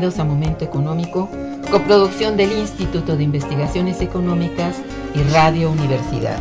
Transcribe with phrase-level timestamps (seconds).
[0.00, 1.28] A Momento Económico,
[1.70, 4.76] coproducción del Instituto de Investigaciones Económicas
[5.14, 6.38] y Radio Universidad.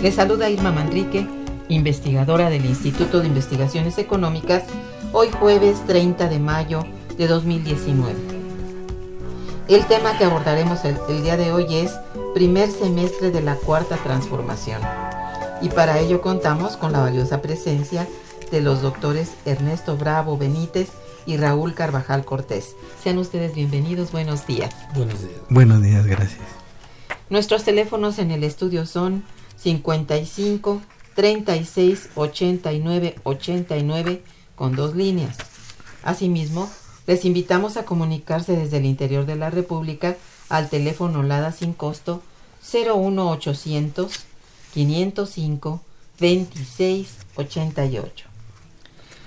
[0.00, 1.26] Les saluda Irma Manrique,
[1.68, 4.62] investigadora del Instituto de Investigaciones Económicas,
[5.12, 6.84] hoy jueves 30 de mayo
[7.18, 8.14] de 2019.
[9.66, 11.98] El tema que abordaremos el, el día de hoy es
[12.34, 14.80] primer semestre de la cuarta transformación.
[15.60, 18.06] Y para ello contamos con la valiosa presencia
[18.52, 20.88] de los doctores Ernesto Bravo Benítez
[21.26, 22.74] y Raúl Carvajal Cortés.
[23.02, 24.74] Sean ustedes bienvenidos, buenos días.
[24.94, 25.40] Buenos días.
[25.50, 26.40] Buenos días, gracias.
[27.30, 29.24] Nuestros teléfonos en el estudio son
[29.56, 30.82] 55
[31.14, 34.22] 36 89 89
[34.54, 35.36] con dos líneas.
[36.02, 36.70] Asimismo,
[37.06, 40.16] les invitamos a comunicarse desde el interior de la República
[40.48, 42.22] al teléfono LADA sin costo
[42.72, 44.12] 01800
[44.74, 45.80] 505
[46.20, 48.31] 26 88.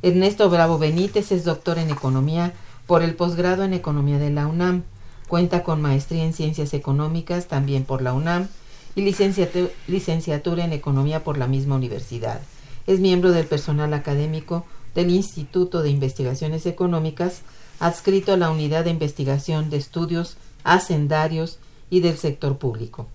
[0.00, 2.52] Ernesto Bravo Benítez es doctor en Economía
[2.86, 4.84] por el posgrado en Economía de la UNAM.
[5.26, 8.46] Cuenta con maestría en Ciencias Económicas también por la UNAM
[8.94, 12.40] y licenciatura en Economía por la misma universidad.
[12.86, 14.64] Es miembro del personal académico
[14.94, 17.42] del Instituto de Investigaciones Económicas,
[17.80, 21.58] adscrito a la Unidad de Investigación de Estudios Hacendarios
[21.90, 23.08] y del Sector Público.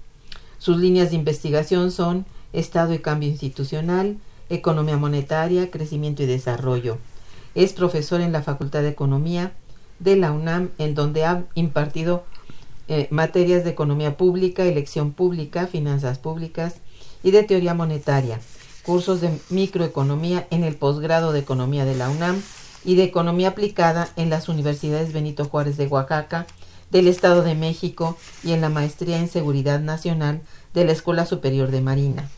[0.58, 4.18] Sus líneas de investigación son Estado y Cambio Institucional,
[4.54, 6.98] Economía Monetaria, Crecimiento y Desarrollo.
[7.56, 9.54] Es profesor en la Facultad de Economía
[10.00, 12.24] de la UNAM, en donde ha impartido
[12.88, 16.76] eh, materias de economía pública, elección pública, finanzas públicas
[17.24, 18.40] y de teoría monetaria,
[18.84, 22.42] cursos de microeconomía en el posgrado de economía de la UNAM
[22.84, 26.46] y de economía aplicada en las universidades Benito Juárez de Oaxaca,
[26.92, 30.42] del Estado de México y en la maestría en seguridad nacional
[30.74, 32.30] de la Escuela Superior de Marina.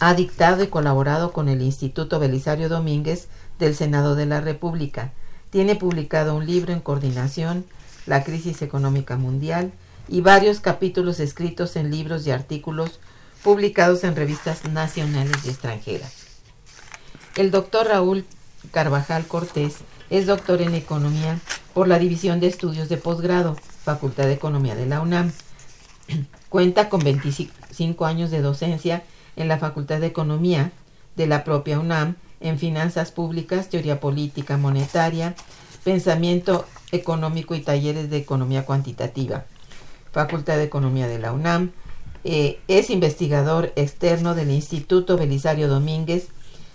[0.00, 3.28] Ha dictado y colaborado con el Instituto Belisario Domínguez
[3.58, 5.12] del Senado de la República.
[5.50, 7.64] Tiene publicado un libro en coordinación,
[8.06, 9.72] La crisis económica mundial,
[10.08, 13.00] y varios capítulos escritos en libros y artículos
[13.42, 16.12] publicados en revistas nacionales y extranjeras.
[17.36, 18.24] El doctor Raúl
[18.70, 19.76] Carvajal Cortés
[20.10, 21.38] es doctor en Economía
[21.74, 25.32] por la División de Estudios de Posgrado, Facultad de Economía de la UNAM.
[26.48, 29.04] Cuenta con 25 años de docencia
[29.38, 30.72] en la Facultad de Economía
[31.16, 35.34] de la propia UNAM, en Finanzas Públicas, Teoría Política Monetaria,
[35.84, 39.44] pensamiento económico y talleres de economía cuantitativa.
[40.12, 41.70] Facultad de Economía de la UNAM.
[42.24, 46.28] Eh, es investigador externo del Instituto Belisario Domínguez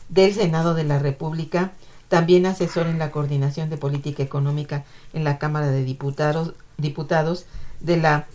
[0.08, 1.74] del Senado de la República,
[2.08, 7.46] también asesor en la coordinación de política económica en la Cámara de Diputados, diputados
[7.82, 8.28] de la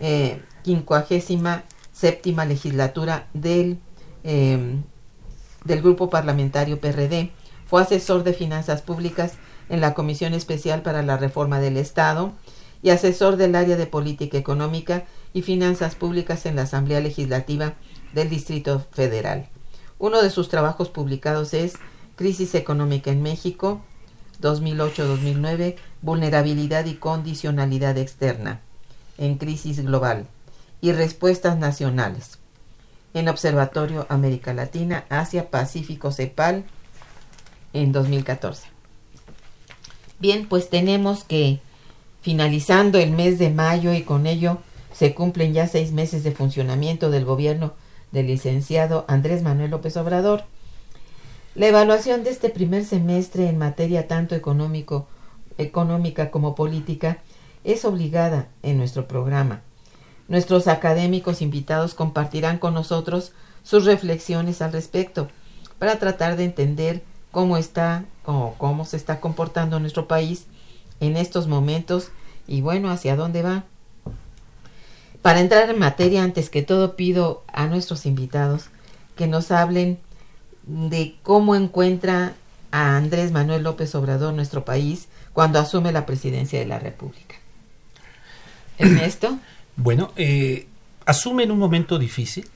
[0.00, 1.62] eh, quincuagésima
[1.96, 3.78] séptima legislatura del,
[4.22, 4.82] em,
[5.64, 7.32] del Grupo Parlamentario PRD.
[7.66, 9.34] Fue asesor de finanzas públicas
[9.70, 12.32] en la Comisión Especial para la Reforma del Estado
[12.82, 17.74] y asesor del área de política económica y finanzas públicas en la Asamblea Legislativa
[18.12, 19.48] del Distrito Federal.
[19.98, 21.74] Uno de sus trabajos publicados es
[22.14, 23.80] Crisis Económica en México,
[24.42, 28.60] 2008-2009, Vulnerabilidad y Condicionalidad Externa
[29.16, 30.28] en Crisis Global
[30.86, 32.38] y Respuestas Nacionales
[33.12, 36.64] en Observatorio América Latina, Asia, Pacífico, CEPAL
[37.72, 38.68] en 2014.
[40.20, 41.58] Bien, pues tenemos que
[42.20, 44.58] finalizando el mes de mayo y con ello
[44.92, 47.74] se cumplen ya seis meses de funcionamiento del gobierno
[48.12, 50.44] del licenciado Andrés Manuel López Obrador.
[51.56, 55.08] La evaluación de este primer semestre en materia tanto económico,
[55.58, 57.18] económica como política
[57.64, 59.62] es obligada en nuestro programa.
[60.28, 63.32] Nuestros académicos invitados compartirán con nosotros
[63.62, 65.28] sus reflexiones al respecto
[65.78, 70.46] para tratar de entender cómo está o cómo se está comportando nuestro país
[71.00, 72.10] en estos momentos
[72.46, 73.64] y bueno, hacia dónde va.
[75.22, 78.66] Para entrar en materia, antes que todo pido a nuestros invitados
[79.16, 79.98] que nos hablen
[80.64, 82.34] de cómo encuentra
[82.70, 87.36] a Andrés Manuel López Obrador nuestro país cuando asume la presidencia de la República.
[88.78, 89.38] Ernesto.
[89.76, 90.66] Bueno, eh,
[91.04, 92.46] asume en un momento difícil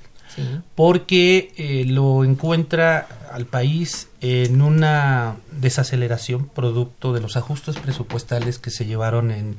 [0.74, 8.70] porque eh, lo encuentra al país en una desaceleración producto de los ajustes presupuestales que
[8.70, 9.56] se llevaron en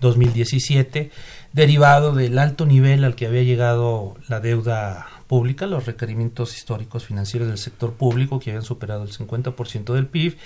[0.00, 1.10] 2017,
[1.52, 7.48] derivado del alto nivel al que había llegado la deuda pública, los requerimientos históricos financieros
[7.48, 10.36] del sector público que habían superado el 50% del PIB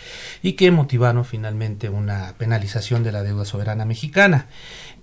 [0.42, 4.46] y que motivaron finalmente una penalización de la deuda soberana mexicana.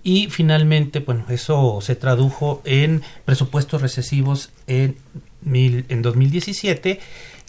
[0.06, 4.98] Y finalmente, bueno, eso se tradujo en presupuestos recesivos en,
[5.44, 7.00] en 2017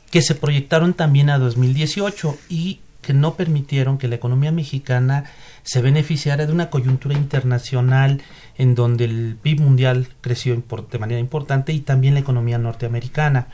[0.10, 5.26] que se proyectaron también a 2018 y que no permitieron que la economía mexicana
[5.62, 8.24] se beneficiara de una coyuntura internacional
[8.58, 10.60] en donde el PIB mundial creció
[10.92, 13.50] de manera importante y también la economía norteamericana.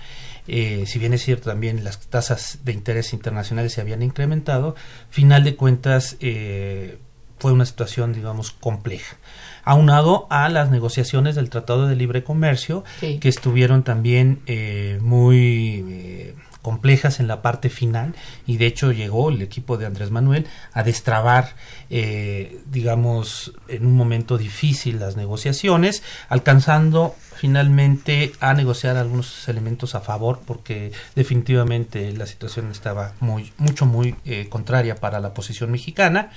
[0.47, 4.77] Eh, si bien es cierto también las tasas de interés internacionales se habían incrementado,
[5.09, 6.99] final de cuentas eh,
[7.43, 9.17] fue una situación, digamos, compleja.
[9.65, 17.19] Aunado a las negociaciones del Tratado de Libre Comercio, que estuvieron también eh, muy complejas
[17.19, 18.15] en la parte final
[18.47, 21.55] y de hecho llegó el equipo de Andrés Manuel a destrabar
[21.89, 29.99] eh, digamos en un momento difícil las negociaciones alcanzando finalmente a negociar algunos elementos a
[29.99, 36.31] favor porque definitivamente la situación estaba muy mucho muy eh, contraria para la posición mexicana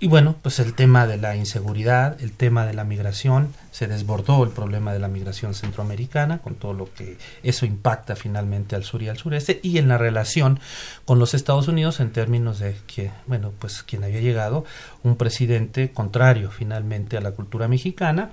[0.00, 4.44] y bueno, pues el tema de la inseguridad, el tema de la migración, se desbordó
[4.44, 9.02] el problema de la migración centroamericana, con todo lo que eso impacta finalmente al sur
[9.02, 10.60] y al sureste, y en la relación
[11.04, 14.64] con los Estados Unidos en términos de que, bueno, pues quien había llegado,
[15.02, 18.30] un presidente contrario finalmente a la cultura mexicana,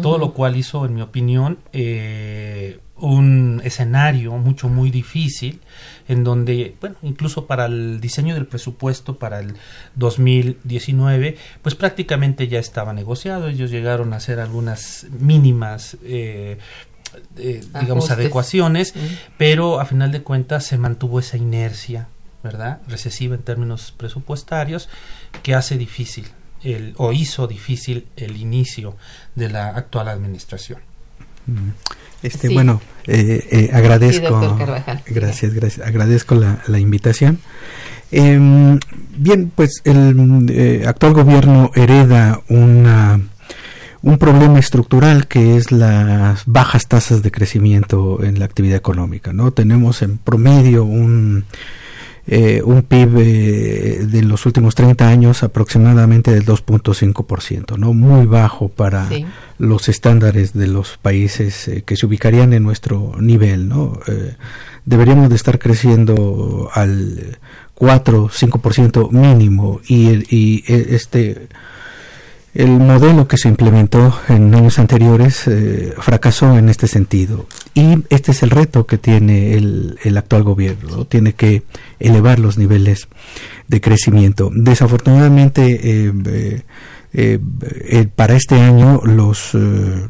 [0.00, 5.60] todo lo cual hizo, en mi opinión, eh, un escenario mucho muy difícil
[6.12, 9.54] en donde bueno incluso para el diseño del presupuesto para el
[9.96, 13.48] 2019 pues prácticamente ya estaba negociado.
[13.48, 16.58] Ellos llegaron a hacer algunas mínimas eh,
[17.36, 18.94] eh, digamos adecuaciones
[19.36, 22.08] pero a final de cuentas se mantuvo esa inercia
[22.42, 24.88] verdad recesiva en términos presupuestarios
[25.42, 26.26] que hace difícil
[26.64, 28.96] el, o hizo difícil el inicio
[29.34, 30.80] de la actual administración.
[31.46, 31.70] Mm.
[32.22, 34.56] Este, Bueno, eh, eh, agradezco.
[35.06, 35.86] gracias, gracias.
[35.86, 37.38] Agradezco la, invitación.
[38.10, 38.78] Em,
[39.16, 43.20] bien, pues el eh, actual gobierno hereda una,
[44.02, 49.32] un problema estructural que es las bajas tasas de crecimiento en la actividad económica.
[49.32, 49.50] ¿no?
[49.52, 51.44] Tenemos en promedio un
[52.24, 57.92] eh, un PIB eh, de los últimos 30 años aproximadamente del 2.5%, ¿no?
[57.94, 59.08] Muy bajo para
[59.58, 63.98] los estándares de los países eh, que se ubicarían en nuestro nivel, ¿no?
[64.84, 67.38] deberíamos de estar creciendo al
[67.74, 71.48] 4, 5% mínimo y, y este
[72.54, 78.32] el modelo que se implementó en años anteriores eh, fracasó en este sentido y este
[78.32, 81.06] es el reto que tiene el, el actual gobierno.
[81.06, 81.62] Tiene que
[81.98, 83.08] elevar los niveles
[83.68, 84.50] de crecimiento.
[84.52, 86.62] Desafortunadamente, eh,
[87.14, 89.54] eh, para este año los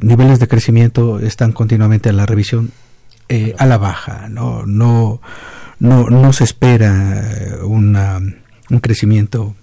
[0.00, 2.72] niveles de crecimiento están continuamente a la revisión
[3.56, 4.28] a la baja.
[4.28, 5.22] No, no,
[5.78, 8.20] no, no se espera una,
[8.68, 9.54] un crecimiento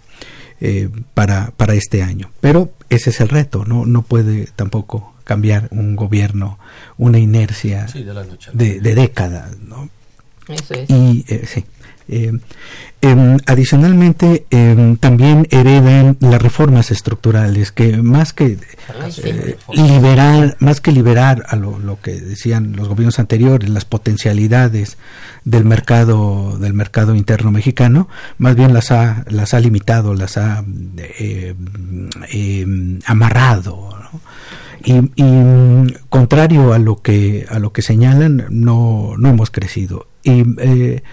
[0.62, 2.32] eh, para, para este año.
[2.42, 6.58] Pero ese es el reto, no, no puede tampoco cambiar un gobierno,
[6.98, 7.86] una inercia
[8.54, 9.58] de, de, décadas.
[9.60, 9.90] ¿no?
[10.48, 10.90] Eso es.
[10.90, 11.66] Y eh, sí,
[13.46, 18.58] adicionalmente, em, también heredan las reformas estructurales que más que
[19.24, 24.98] eh, liberar, más que liberar a lo, lo, que decían los gobiernos anteriores, las potencialidades
[25.46, 30.64] del mercado del mercado interno mexicano, más bien las ha las ha limitado, las ha
[30.98, 31.56] eh,
[32.32, 33.98] em, amarrado.
[34.82, 40.44] Y, y, contrario a lo que a lo que señalan no no hemos crecido y
[40.60, 41.04] eh,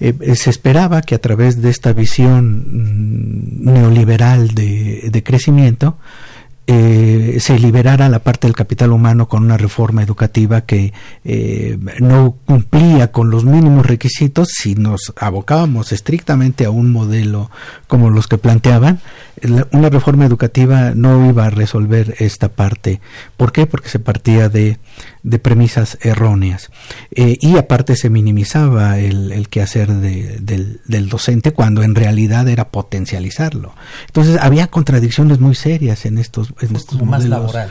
[0.00, 5.96] eh, se esperaba que a través de esta visión mm, neoliberal de, de crecimiento
[6.68, 10.92] eh, se liberara la parte del capital humano con una reforma educativa que
[11.24, 17.52] eh, no cumplía con los mínimos requisitos si nos abocábamos estrictamente a un modelo
[17.86, 18.98] como los que planteaban
[19.70, 23.00] una reforma educativa no iba a resolver esta parte
[23.36, 23.66] ¿por qué?
[23.66, 24.78] porque se partía de,
[25.26, 26.70] de premisas erróneas.
[27.10, 32.46] Eh, y aparte se minimizaba el, el quehacer de, del, del docente cuando en realidad
[32.48, 33.74] era potencializarlo.
[34.06, 36.52] Entonces había contradicciones muy serias en estos
[37.04, 37.70] más laboral.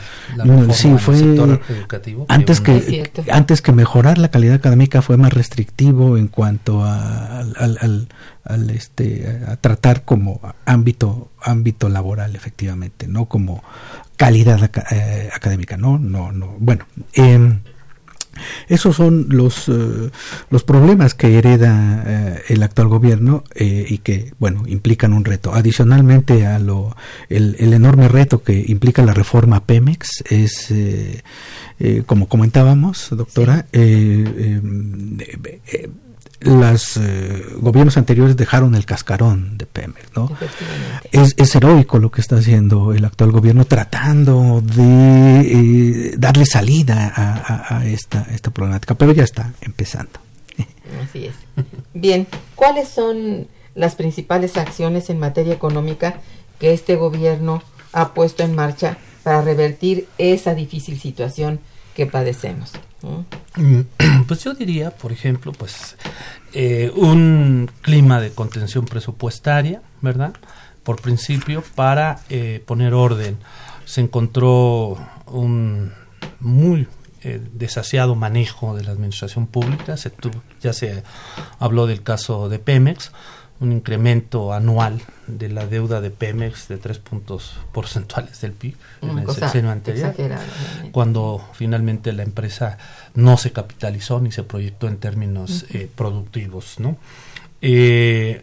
[0.72, 6.28] sí, fue educativo, antes que, antes que mejorar la calidad académica fue más restrictivo en
[6.28, 8.08] cuanto a, al,
[8.44, 13.62] al, este a tratar como ámbito ámbito laboral efectivamente, no como
[14.16, 16.56] calidad eh, académica, no, no, no.
[16.58, 16.86] Bueno.
[17.14, 17.58] Eh,
[18.68, 20.10] esos son los, eh,
[20.50, 25.54] los problemas que hereda eh, el actual gobierno eh, y que, bueno, implican un reto.
[25.54, 26.96] Adicionalmente a lo,
[27.28, 30.72] el, el enorme reto que implica la reforma Pemex es,
[32.06, 33.66] como comentábamos, doctora,
[36.40, 40.30] los eh, gobiernos anteriores dejaron el cascarón de Pemex, ¿no?
[41.12, 47.12] Es, es, heroico lo que está haciendo el actual gobierno tratando de eh, darle salida
[47.14, 50.20] a, a, esta, esta problemática, pero ya está empezando.
[51.02, 51.34] Así es.
[51.94, 56.20] Bien, ¿cuáles son las principales acciones en materia económica
[56.58, 57.62] que este gobierno
[57.92, 61.60] ha puesto en marcha para revertir esa difícil situación
[61.94, 62.72] que padecemos?
[63.56, 63.80] Mm,
[64.28, 65.96] pues yo diría, por ejemplo, pues
[66.52, 70.34] eh, un clima de contención presupuestaria, ¿verdad?
[70.82, 73.38] Por principio, para eh, poner orden.
[73.84, 75.92] Se encontró un
[76.40, 76.88] muy
[77.22, 79.96] eh, desasiado manejo de la administración pública.
[79.96, 80.12] Se
[80.60, 81.02] ya se
[81.58, 83.10] habló del caso de Pemex,
[83.58, 89.18] un incremento anual de la deuda de Pemex de tres puntos porcentuales del PIB en
[89.18, 90.14] el sexenio anterior,
[90.92, 92.76] cuando finalmente la empresa
[93.14, 96.78] no se capitalizó ni se proyectó en términos eh, productivos.
[96.80, 96.98] ¿no?
[97.62, 98.42] Eh,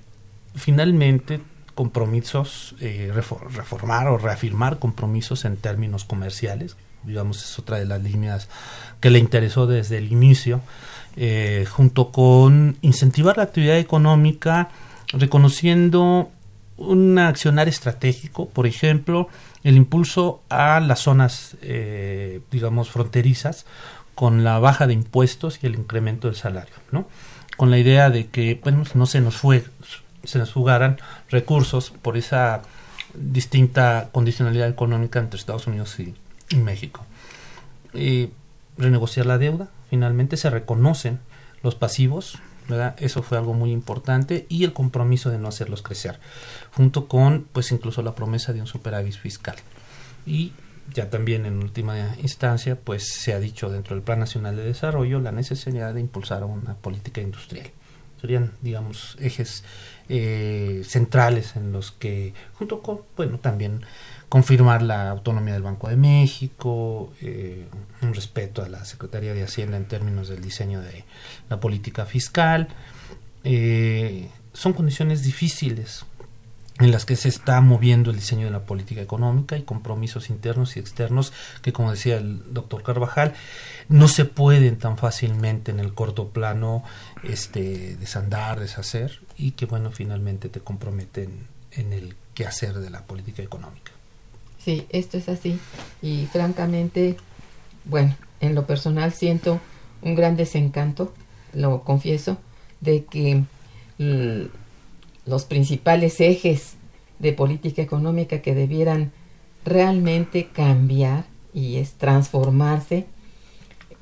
[0.55, 1.39] finalmente,
[1.75, 8.47] compromisos, eh, reformar o reafirmar compromisos en términos comerciales, digamos, es otra de las líneas
[8.99, 10.61] que le interesó desde el inicio,
[11.69, 14.69] junto con incentivar la actividad económica,
[15.13, 16.31] reconociendo
[16.77, 19.29] un accionar estratégico, por ejemplo,
[19.63, 23.65] el impulso a las zonas, eh, digamos, fronterizas,
[24.15, 27.07] con la baja de impuestos y el incremento del salario, ¿no?
[27.57, 29.63] Con la idea de que, bueno, no se nos fue,
[30.23, 30.97] se nos fugaran
[31.29, 32.61] recursos por esa
[33.13, 36.15] distinta condicionalidad económica entre Estados Unidos y,
[36.55, 37.05] México.
[37.93, 38.29] y
[38.77, 41.19] renegociar la deuda, finalmente se reconocen
[41.61, 42.39] los pasivos
[42.97, 46.19] eso fue algo muy importante y el compromiso de no hacerlos crecer,
[46.73, 49.55] junto con pues incluso la promesa de un superávit fiscal.
[50.25, 50.53] Y
[50.93, 55.19] ya también en última instancia pues se ha dicho dentro del Plan Nacional de Desarrollo
[55.19, 57.71] la necesidad de impulsar una política industrial.
[58.19, 59.65] Serían, digamos, ejes
[60.07, 63.81] eh, centrales en los que, junto con, bueno, también
[64.33, 67.67] confirmar la autonomía del Banco de México, eh,
[68.01, 71.05] un respeto a la Secretaría de Hacienda en términos del diseño de
[71.51, 72.69] la política fiscal.
[73.43, 76.05] Eh, son condiciones difíciles
[76.79, 80.77] en las que se está moviendo el diseño de la política económica y compromisos internos
[80.77, 83.35] y externos que, como decía el doctor Carvajal,
[83.87, 86.83] no se pueden tan fácilmente en el corto plano
[87.21, 93.43] este, desandar, deshacer y que, bueno, finalmente te comprometen en el quehacer de la política
[93.43, 93.91] económica.
[94.63, 95.59] Sí, esto es así.
[96.01, 97.17] Y francamente,
[97.85, 99.59] bueno, en lo personal siento
[100.01, 101.13] un gran desencanto,
[101.53, 102.37] lo confieso,
[102.81, 103.43] de que
[105.25, 106.75] los principales ejes
[107.19, 109.11] de política económica que debieran
[109.63, 113.05] realmente cambiar y es transformarse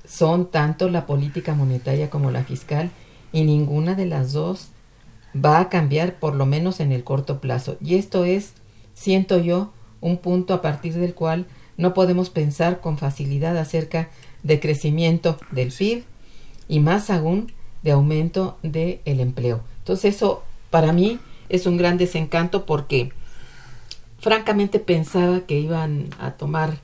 [0.06, 2.89] son tanto la política monetaria como la fiscal
[3.32, 4.70] y ninguna de las dos
[5.34, 7.77] va a cambiar por lo menos en el corto plazo.
[7.80, 8.53] Y esto es,
[8.94, 11.46] siento yo, un punto a partir del cual
[11.77, 14.10] no podemos pensar con facilidad acerca
[14.43, 16.03] de crecimiento del PIB
[16.67, 17.51] y más aún
[17.84, 19.62] de aumento del empleo.
[19.79, 23.12] Entonces eso para mí es un gran desencanto porque
[24.20, 26.77] francamente pensaba que iban a tomar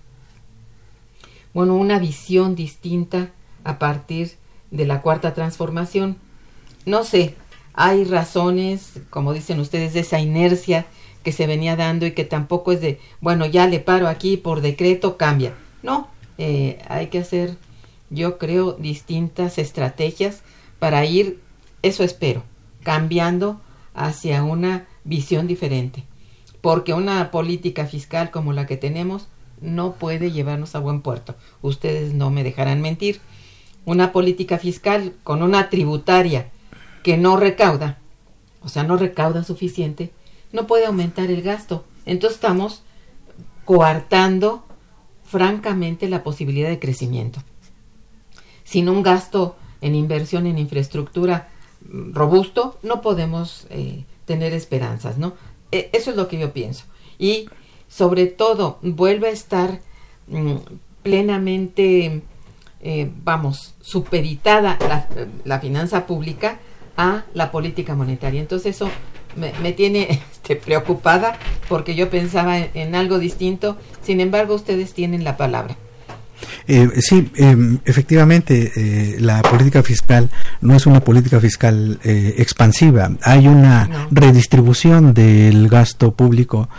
[1.54, 3.32] bueno, una visión distinta
[3.64, 4.34] a partir
[4.72, 6.18] de la cuarta transformación.
[6.86, 7.36] No sé,
[7.74, 10.86] hay razones, como dicen ustedes, de esa inercia
[11.28, 14.62] que se venía dando y que tampoco es de, bueno, ya le paro aquí por
[14.62, 15.54] decreto, cambia.
[15.84, 16.08] No,
[16.38, 17.58] eh, hay que hacer,
[18.10, 20.42] yo creo, distintas estrategias
[20.80, 21.42] para ir,
[21.82, 22.44] eso espero,
[22.82, 23.60] cambiando
[23.94, 26.06] hacia una visión diferente.
[26.62, 29.28] Porque una política fiscal como la que tenemos
[29.60, 31.36] no puede llevarnos a buen puerto.
[31.62, 33.20] Ustedes no me dejarán mentir.
[33.84, 36.52] Una política fiscal con una tributaria
[37.04, 37.98] que no recauda,
[38.64, 40.14] o sea, no recauda suficiente,
[40.58, 41.86] no puede aumentar el gasto.
[42.06, 42.82] Entonces estamos
[43.64, 44.66] coartando
[45.24, 47.44] francamente la posibilidad de crecimiento.
[48.64, 51.50] Sin un gasto en inversión en infraestructura
[52.12, 55.36] robusto, no podemos eh, tener esperanzas, ¿no?
[55.72, 56.86] E, eso es lo que yo pienso.
[57.20, 57.48] Y
[57.88, 59.80] sobre todo, vuelve a estar
[60.28, 60.56] mm,
[61.04, 62.24] plenamente,
[62.82, 65.08] eh, vamos, supeditada la,
[65.46, 66.60] la, finanza pública
[66.98, 68.42] a la política monetaria.
[68.42, 68.90] Entonces eso
[69.38, 71.38] me, tiene este, preocupada
[71.70, 73.78] porque yo pensaba en algo distinto.
[74.02, 75.78] Sin embargo, ustedes tienen la palabra.
[76.68, 80.30] Eh, sí, em, efectivamente, eh, la política fiscal
[80.62, 83.10] no es una política fiscal eh, expansiva.
[83.24, 86.70] Hay una redistribución del gasto público.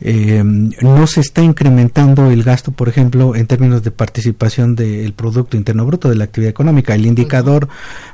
[0.00, 5.56] Em, no se está incrementando el gasto, por ejemplo, en términos de participación del Producto
[5.56, 6.94] Interno Bruto de la actividad económica.
[6.94, 7.68] El indicador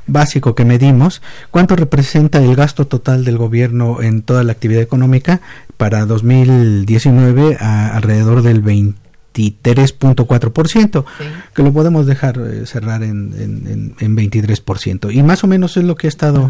[0.05, 5.41] básico que medimos, ¿cuánto representa el gasto total del gobierno en toda la actividad económica?
[5.77, 9.06] Para 2019, a alrededor del 20
[9.37, 11.05] 23.4%,
[11.53, 15.13] que lo podemos dejar eh, cerrar en, en, en, 23%.
[15.13, 16.49] Y más o menos es lo que ha estado,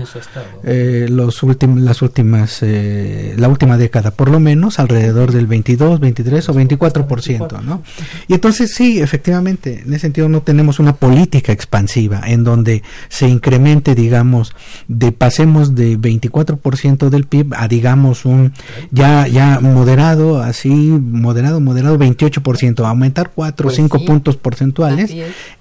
[0.63, 6.50] eh, los las últimas, eh, la última década, por lo menos alrededor del 22, 23
[6.50, 7.84] o 24%, ¿no?
[8.28, 13.28] Y entonces sí, efectivamente, en ese sentido no tenemos una política expansiva en donde se
[13.28, 14.56] incremente, digamos,
[14.88, 18.54] de pasemos de 24% del PIB a, digamos, un
[18.91, 25.16] ya, ya moderado, así, moderado, moderado, 28% aumentar 4 o 5 pues puntos porcentuales,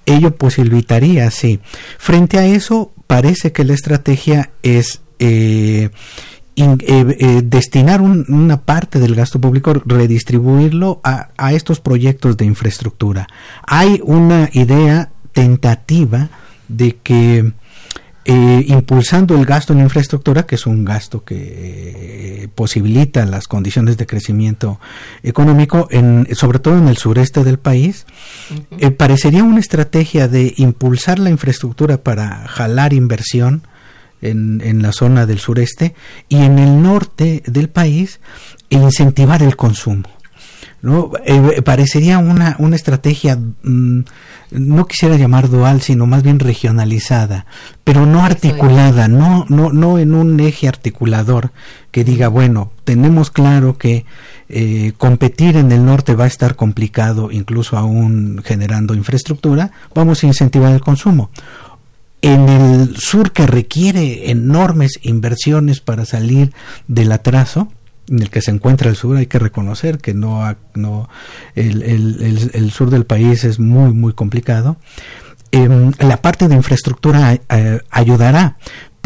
[0.05, 1.59] ello posibilitaría, sí.
[1.97, 5.89] Frente a eso, parece que la estrategia es eh,
[6.55, 13.27] eh, eh, destinar una parte del gasto público, redistribuirlo a, a estos proyectos de infraestructura.
[13.65, 16.29] Hay una idea tentativa
[16.67, 17.53] de que
[18.29, 23.95] eh, impulsando el gasto en infraestructura, que es un gasto que eh, posibilita las condiciones
[23.95, 24.81] de crecimiento
[25.23, 28.05] económico, en, sobre todo en el sureste del país,
[28.79, 33.65] eh, parecería una estrategia de impulsar la infraestructura para jalar inversión
[34.21, 35.95] en, en la zona del sureste
[36.27, 38.19] y en el norte del país
[38.69, 40.03] incentivar el consumo.
[40.81, 41.11] ¿No?
[41.25, 44.01] Eh, parecería una, una estrategia, mm,
[44.51, 47.45] no quisiera llamar dual, sino más bien regionalizada,
[47.83, 51.51] pero no articulada, no, no, no en un eje articulador
[51.91, 54.05] que diga, bueno, tenemos claro que
[54.49, 60.27] eh, competir en el norte va a estar complicado, incluso aún generando infraestructura, vamos a
[60.27, 61.31] incentivar el consumo.
[62.21, 66.51] En el sur que requiere enormes inversiones para salir
[66.87, 67.71] del atraso,
[68.09, 71.09] en el que se encuentra el sur, hay que reconocer que no, no
[71.55, 74.77] el, el, el, sur del país es muy, muy complicado.
[75.51, 78.57] Eh, la parte de infraestructura eh, ayudará,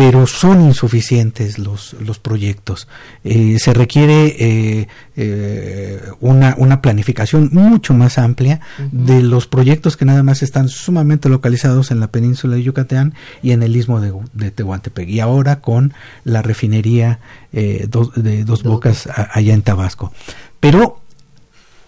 [0.01, 2.87] pero son insuficientes los, los proyectos.
[3.23, 8.61] Eh, se requiere eh, eh, una, una, planificación mucho más amplia
[8.91, 13.51] de los proyectos que nada más están sumamente localizados en la península de Yucatán y
[13.51, 15.07] en el istmo de, de Tehuantepec.
[15.07, 17.19] Y ahora con la refinería
[17.51, 20.11] de Dos Bocas allá en Tabasco.
[20.59, 20.99] Pero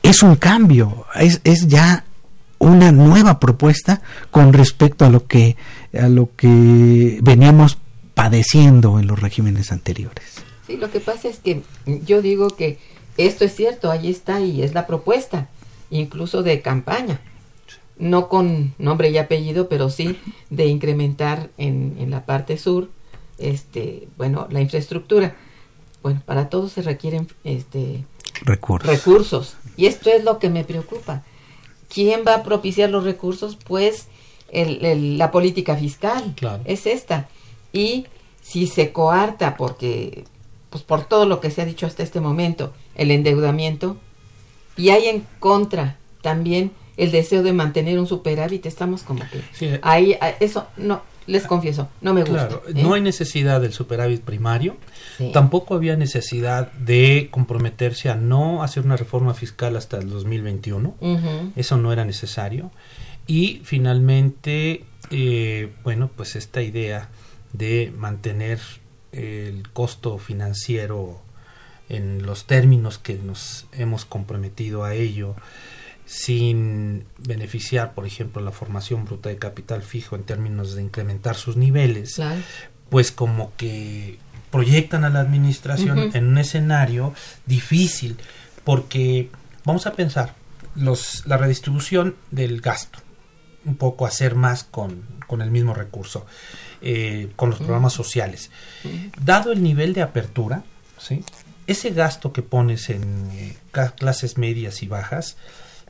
[0.03, 2.05] es un cambio, es, es ya
[2.59, 5.57] una nueva propuesta con respecto a lo que
[5.99, 7.77] a lo que veníamos
[8.13, 10.43] padeciendo en los regímenes anteriores.
[10.67, 11.63] Sí, lo que pasa es que
[12.05, 12.79] yo digo que
[13.17, 15.49] esto es cierto, ahí está y es la propuesta,
[15.89, 17.19] incluso de campaña,
[17.97, 20.17] no con nombre y apellido, pero sí
[20.49, 22.89] de incrementar en, en la parte sur,
[23.37, 25.35] este, bueno, la infraestructura.
[26.01, 28.03] Bueno, para todo se requieren este,
[28.43, 28.89] recursos.
[28.89, 29.55] recursos.
[29.77, 31.23] Y esto es lo que me preocupa.
[31.93, 33.55] ¿Quién va a propiciar los recursos?
[33.55, 34.07] Pues
[34.51, 36.35] el, la política fiscal.
[36.65, 37.29] Es esta.
[37.73, 38.05] Y
[38.41, 40.25] si se coarta, porque,
[40.69, 43.97] pues por todo lo que se ha dicho hasta este momento, el endeudamiento,
[44.77, 49.23] y hay en contra también el deseo de mantener un superávit, estamos como
[49.59, 52.61] que ahí, eso no, les confieso, no me gusta.
[52.67, 52.73] ¿eh?
[52.75, 54.77] No hay necesidad del superávit primario,
[55.31, 60.95] tampoco había necesidad de comprometerse a no hacer una reforma fiscal hasta el 2021,
[61.55, 62.71] eso no era necesario.
[63.25, 67.09] Y finalmente, eh, bueno, pues esta idea
[67.53, 68.59] de mantener
[69.11, 71.21] el costo financiero
[71.89, 75.35] en los términos que nos hemos comprometido a ello,
[76.05, 81.55] sin beneficiar, por ejemplo, la formación bruta de capital fijo en términos de incrementar sus
[81.55, 82.21] niveles,
[82.89, 84.17] pues como que
[84.51, 87.13] proyectan a la administración en un escenario
[87.45, 88.17] difícil,
[88.63, 89.29] porque
[89.63, 90.35] vamos a pensar
[90.75, 92.99] los, la redistribución del gasto,
[93.65, 96.25] un poco hacer más con, con el mismo recurso,
[96.83, 98.51] eh, con los programas sociales.
[99.19, 100.63] Dado el nivel de apertura,
[100.97, 101.23] ¿sí?
[101.67, 103.55] ese gasto que pones en eh,
[103.97, 105.37] clases medias y bajas,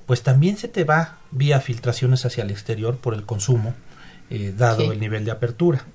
[0.05, 3.73] pues también se te va vía filtraciones hacia el exterior por el consumo,
[4.29, 5.85] eh, dado el nivel de apertura.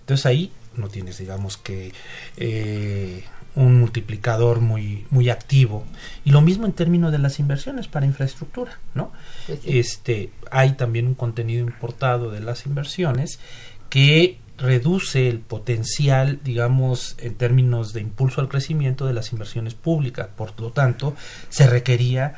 [0.00, 1.92] Entonces ahí no tienes, digamos que,
[2.36, 5.84] eh, un multiplicador muy, muy activo.
[6.24, 9.12] Y lo mismo en términos de las inversiones para infraestructura, ¿no?
[9.46, 13.38] Pues este, hay también un contenido importado de las inversiones
[13.88, 20.28] que reduce el potencial, digamos, en términos de impulso al crecimiento de las inversiones públicas.
[20.36, 21.14] Por lo tanto,
[21.48, 22.34] se requería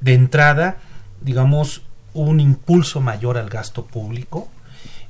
[0.00, 0.78] de entrada,
[1.20, 1.82] digamos,
[2.14, 4.48] un impulso mayor al gasto público.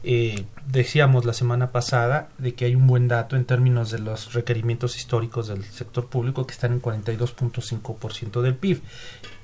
[0.05, 4.33] Eh, decíamos la semana pasada de que hay un buen dato en términos de los
[4.33, 8.81] requerimientos históricos del sector público que están en 42.5% del PIB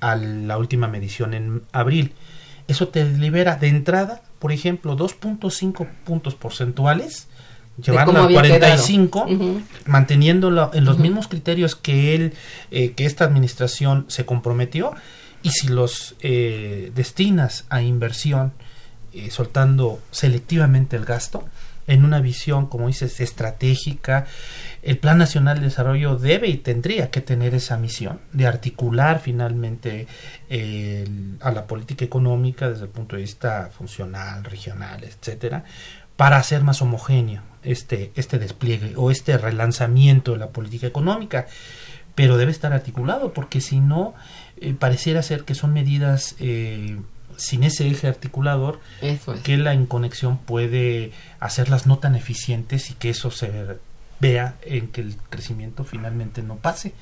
[0.01, 2.15] a la última medición en abril.
[2.67, 7.29] Eso te libera de entrada, por ejemplo, 2.5 puntos porcentuales
[7.83, 9.27] llevarlo a 45,
[9.87, 12.35] manteniéndolo en los mismos criterios que él,
[12.71, 14.93] eh, que esta administración se comprometió,
[15.43, 18.53] y si los eh, destinas a inversión,
[19.15, 21.43] eh, soltando selectivamente el gasto,
[21.87, 24.27] en una visión, como dices, estratégica,
[24.83, 30.07] el Plan Nacional de Desarrollo debe y tendría que tener esa misión de articular finalmente
[31.41, 35.65] a la política económica desde el punto de vista funcional, regional, etcétera,
[36.17, 41.47] para hacer más homogéneo este, este despliegue o este relanzamiento de la política económica.
[42.15, 44.15] Pero debe estar articulado porque si no,
[44.61, 47.01] eh, pareciera ser que son medidas eh,
[47.37, 48.81] sin ese eje articulador
[49.43, 53.51] que la inconexión puede hacerlas no tan eficientes y que eso se
[54.21, 56.93] vea en que el crecimiento finalmente no pase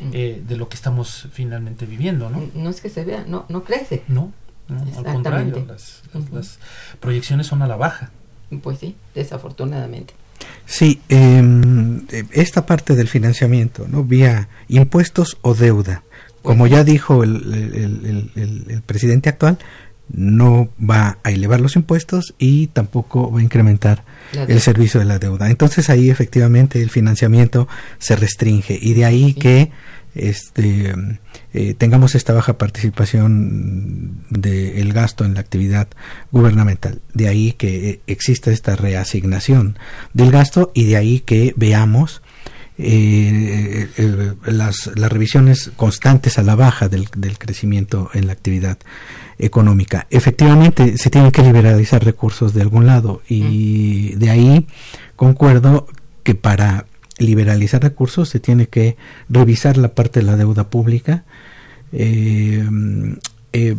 [0.00, 0.10] mm.
[0.12, 2.48] eh, de lo que estamos finalmente viviendo, ¿no?
[2.54, 4.02] No es que se vea, no, no crece.
[4.08, 4.32] No,
[4.68, 6.58] al contrario, las, las,
[7.00, 8.10] proyecciones son a la baja.
[8.62, 10.14] Pues sí, desafortunadamente.
[10.66, 14.04] Sí, em, esta parte del financiamiento, ¿no?
[14.04, 16.02] Vía impuestos o deuda
[16.44, 19.58] como ya dijo el, presidente actual,
[20.12, 24.04] no va a elevar los impuestos y tampoco va a incrementar
[24.46, 25.50] el servicio de la deuda.
[25.50, 27.66] Entonces ahí efectivamente el financiamiento
[27.98, 29.72] se restringe y de ahí que
[30.14, 30.94] este
[31.54, 35.88] eh, tengamos esta baja participación del gasto en la actividad
[36.30, 37.00] gubernamental.
[37.14, 39.78] De ahí que exista esta reasignación
[40.12, 42.20] del gasto y de ahí que veamos
[42.78, 43.88] eh,
[44.46, 48.78] las, las, revisiones constantes a la baja del, del, crecimiento en la actividad
[49.38, 50.06] económica.
[50.10, 54.66] Efectivamente, se tienen que liberalizar recursos de algún lado y de ahí
[55.16, 55.86] concuerdo
[56.22, 56.86] que para
[57.18, 58.96] liberalizar recursos se tiene que
[59.28, 61.24] revisar la parte de la deuda pública.
[61.92, 62.64] Eh,
[63.52, 63.76] eh,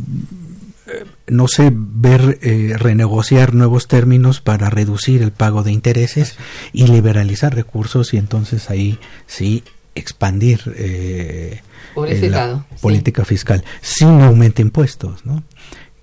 [1.28, 6.38] no sé, ver, eh, renegociar nuevos términos para reducir el pago de intereses
[6.74, 9.64] y liberalizar recursos y entonces ahí sí
[9.96, 11.62] expandir eh,
[11.96, 15.44] eh la política fiscal sin aumentar impuestos, ¿no?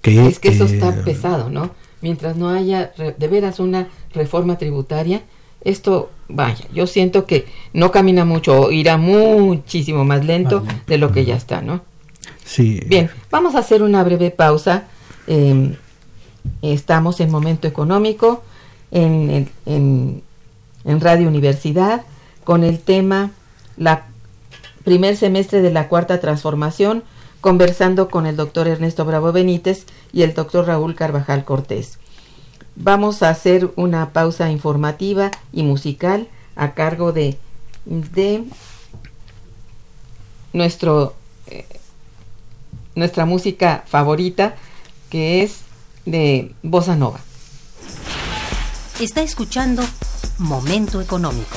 [0.00, 1.70] Que, es que eso está eh, pesado, ¿no?
[2.00, 5.22] Mientras no haya de veras una reforma tributaria,
[5.60, 11.24] esto, vaya, yo siento que no camina mucho, irá muchísimo más lento de lo que
[11.24, 11.84] ya está, ¿no?
[12.86, 14.84] Bien, vamos a hacer una breve pausa.
[15.26, 15.76] Em,
[16.60, 18.42] estamos en Momento Económico,
[18.90, 20.22] en, en,
[21.00, 22.02] Radio Universidad,
[22.44, 23.30] con el tema
[23.76, 24.06] la
[24.84, 27.04] primer semestre de la cuarta transformación,
[27.40, 31.98] conversando con el doctor Ernesto Bravo Benítez y el doctor Raúl Carvajal Cortés.
[32.74, 37.38] Vamos a hacer una pausa informativa y musical a cargo de,
[37.84, 38.44] de
[40.52, 41.14] nuestro,
[42.94, 44.56] nuestra música favorita,
[45.10, 45.58] que es
[46.04, 47.20] de Bossa Nova.
[49.00, 49.82] Está escuchando
[50.38, 51.56] Momento Económico.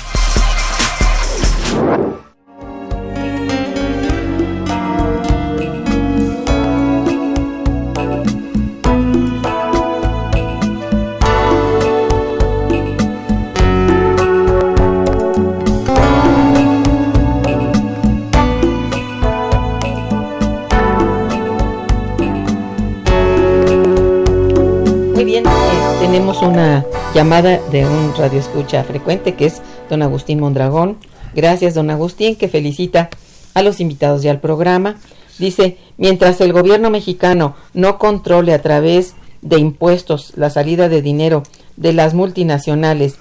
[27.21, 30.97] Llamada de un radioescucha frecuente que es don Agustín Mondragón.
[31.35, 33.11] Gracias, don Agustín, que felicita
[33.53, 34.95] a los invitados ya al programa.
[35.37, 41.43] Dice, mientras el gobierno mexicano no controle a través de impuestos la salida de dinero
[41.77, 43.17] de las multinacionales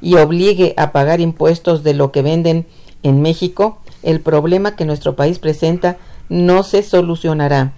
[0.00, 2.66] y obligue a pagar impuestos de lo que venden
[3.04, 5.96] en México, el problema que nuestro país presenta
[6.28, 7.72] no se solucionará.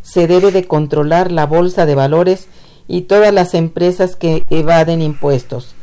[0.00, 2.48] Se debe de controlar la bolsa de valores
[2.88, 5.74] y todas las empresas que evaden impuestos.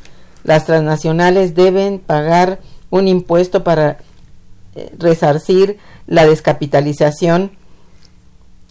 [0.43, 2.59] Las transnacionales deben pagar
[2.89, 3.99] un impuesto para
[4.75, 7.51] eh, resarcir la descapitalización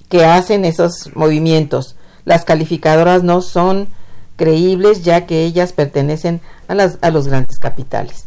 [0.09, 1.97] que hacen esos movimientos.
[2.25, 3.89] Las calificadoras no son
[4.37, 8.27] creíbles ya que ellas pertenecen a, las, a los grandes capitales.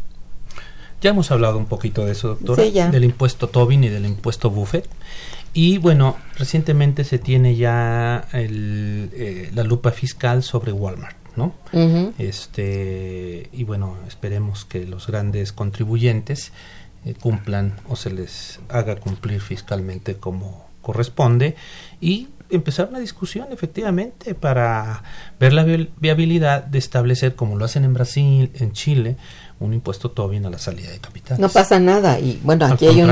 [1.00, 4.88] Ya hemos hablado un poquito de eso, doctora, del impuesto Tobin y del impuesto Buffett.
[5.54, 11.16] Y bueno, recientemente se tiene ya el, eh, la lupa fiscal sobre Walmart.
[11.36, 11.54] ¿no?
[12.18, 16.52] Este y bueno, esperemos que los grandes contribuyentes
[17.04, 21.56] eh, cumplan o se les haga cumplir fiscalmente como corresponde
[22.00, 25.02] y empezar una discusión efectivamente para
[25.40, 29.16] ver la viabilidad de establecer como lo hacen en Brasil, en Chile,
[29.58, 31.40] un impuesto Tobin a la salida de capital.
[31.40, 33.10] No pasa nada y bueno, aquí hay un,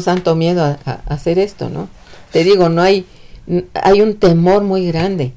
[0.00, 1.88] santo miedo a, hacer esto, ¿no?
[2.32, 3.06] Te digo, no hay
[3.74, 5.32] hay un temor muy grande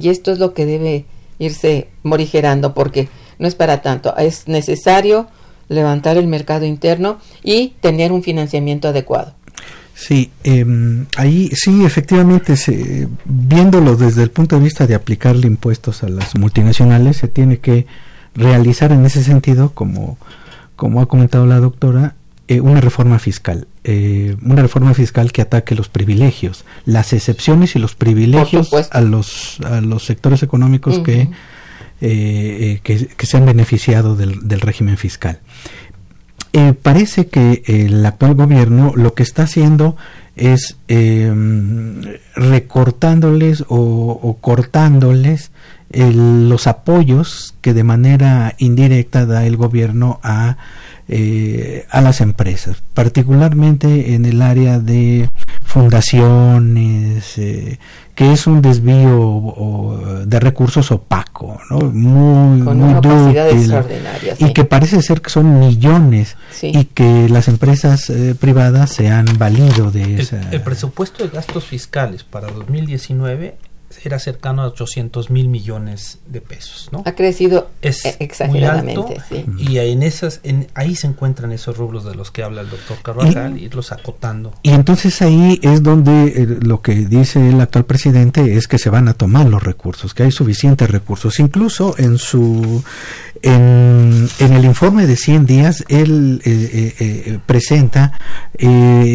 [0.00, 1.04] y esto es lo que debe
[1.38, 5.28] irse morigerando porque no es para tanto, es necesario
[5.68, 9.34] levantar el mercado interno y tener un financiamiento adecuado.
[9.94, 16.02] Sí, em, ahí sí, efectivamente, se, viéndolo desde el punto de vista de aplicarle impuestos
[16.02, 17.86] a las multinacionales, se tiene que
[18.34, 20.18] realizar en ese sentido, como,
[20.76, 22.14] como ha comentado la doctora,
[22.48, 23.66] eh, una reforma fiscal.
[23.84, 29.58] Eh, una reforma fiscal que ataque los privilegios, las excepciones y los privilegios a los,
[29.64, 31.28] a los sectores económicos que,
[32.00, 35.40] eh, que, que, se han beneficiado del, del régimen fiscal.
[36.52, 39.96] Eh, parece que el actual gobierno lo que está haciendo
[40.36, 42.02] es em,
[42.34, 45.50] recortándoles o, cortándoles
[45.94, 50.56] los apoyos que de manera indirecta da el gobierno a
[51.14, 55.28] eh, a las empresas, particularmente en el área de
[55.62, 57.78] fundaciones, eh,
[58.14, 61.80] que es un desvío de recursos opaco, ¿no?
[61.80, 62.94] muy, muy
[64.38, 69.26] y que parece ser que son millones y que las empresas eh, privadas se han
[69.36, 70.50] valido de el, esa.
[70.50, 73.56] El presupuesto de gastos fiscales para 2019
[74.04, 77.02] era cercano a 800 mil millones de pesos, ¿no?
[77.04, 79.44] Ha crecido es exageradamente, sí.
[79.58, 82.98] Y en esas, en, ahí se encuentran esos rublos de los que habla el doctor
[83.02, 84.52] Carvajal, y, irlos acotando.
[84.62, 88.90] Y entonces ahí es donde eh, lo que dice el actual presidente es que se
[88.90, 91.40] van a tomar los recursos, que hay suficientes recursos.
[91.40, 92.82] Incluso en su
[93.42, 98.12] en, en el informe de 100 días él eh, eh, presenta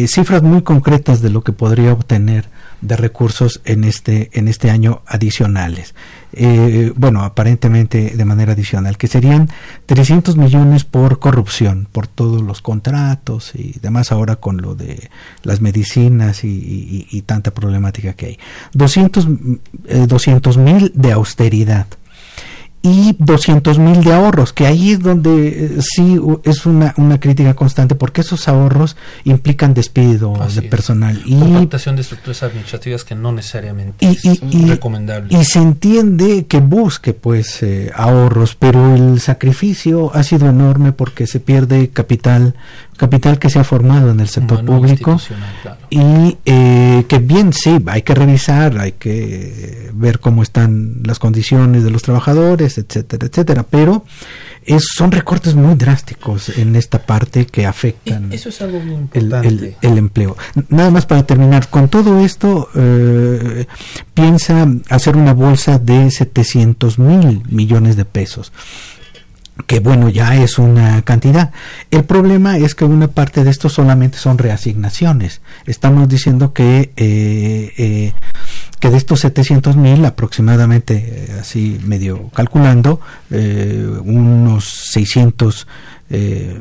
[0.06, 2.48] cifras muy concretas de lo que podría obtener
[2.80, 5.94] de recursos en este en este año adicionales.
[6.32, 9.48] Eh, bueno aparentemente de manera adicional que serían
[9.86, 15.08] 300 millones por corrupción por todos los contratos y demás ahora con lo de
[15.42, 18.38] las medicinas y, tanta problemática que hay.
[18.72, 19.26] 200
[19.86, 21.86] eh, mil de austeridad
[22.82, 27.54] y 200 mil de ahorros, que ahí es donde eh, sí es una, una crítica
[27.54, 31.20] constante, porque esos ahorros implican despido de personal.
[31.24, 35.36] Y Compactación de estructuras administrativas que no necesariamente es recomendable.
[35.36, 41.26] Y se entiende que busque pues eh, ahorros, pero el sacrificio ha sido enorme porque
[41.26, 42.54] se pierde capital
[42.98, 45.18] capital que se ha formado en el sector público
[45.88, 51.84] y eh, que bien sí hay que revisar hay que ver cómo están las condiciones
[51.84, 54.04] de los trabajadores etcétera etcétera pero
[54.66, 59.76] es, son recortes muy drásticos en esta parte que afectan eso es algo muy el,
[59.80, 60.36] el, empleo.
[60.68, 63.66] Nada más para terminar con todo esto eh,
[64.12, 68.52] piensa hacer una bolsa de 700 mil millones de pesos
[69.66, 71.52] que bueno, ya es una cantidad.
[71.90, 75.40] El problema es que una parte de esto solamente son reasignaciones.
[75.66, 78.12] Estamos diciendo que, eh, eh,
[78.80, 85.66] que de estos 700 mil, aproximadamente, eh, así medio calculando, unos 600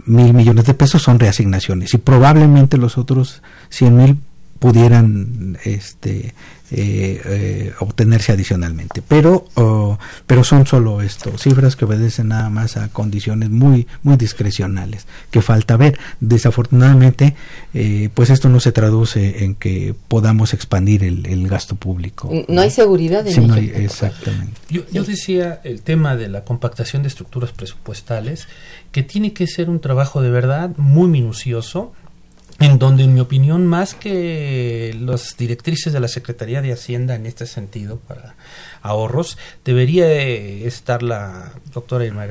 [0.05, 4.17] mil millones de pesos son reasignaciones y probablemente los otros 100 mil
[4.59, 6.33] pudieran este
[6.69, 9.01] eh, eh, obtenerse adicionalmente.
[9.07, 14.17] Pero oh, pero son solo esto cifras que obedecen nada más a condiciones muy muy
[14.17, 15.97] discrecionales que falta ver.
[16.19, 17.35] Desafortunadamente
[17.73, 22.69] eh, pues esto no se traduce en que podamos expandir el, gasto público no, hay
[22.69, 24.59] seguridad en sí, exactamente.
[24.69, 28.49] Yo, yo decía el tema de la compactación de estructuras presupuestales
[28.91, 31.93] que tiene que ser un trabajo de verdad muy minucioso
[32.59, 37.25] en donde en mi opinión más que las directrices de la Secretaría de Hacienda en
[37.25, 38.35] este sentido para
[38.81, 42.25] ahorros debería estar la doctora Irma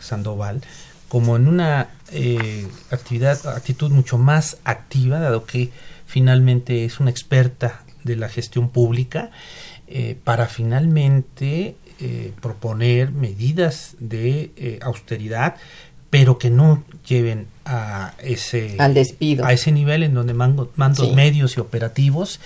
[0.00, 0.62] Sandoval
[1.08, 5.70] como en una eh, actividad actitud mucho más activa dado que
[6.06, 9.30] finalmente es una experta de la gestión pública
[9.86, 15.56] eh, para finalmente eh, proponer medidas de austeridad
[16.10, 21.56] pero que no lleven a ese al despido a ese nivel en donde mandos medios
[21.56, 22.40] y operativos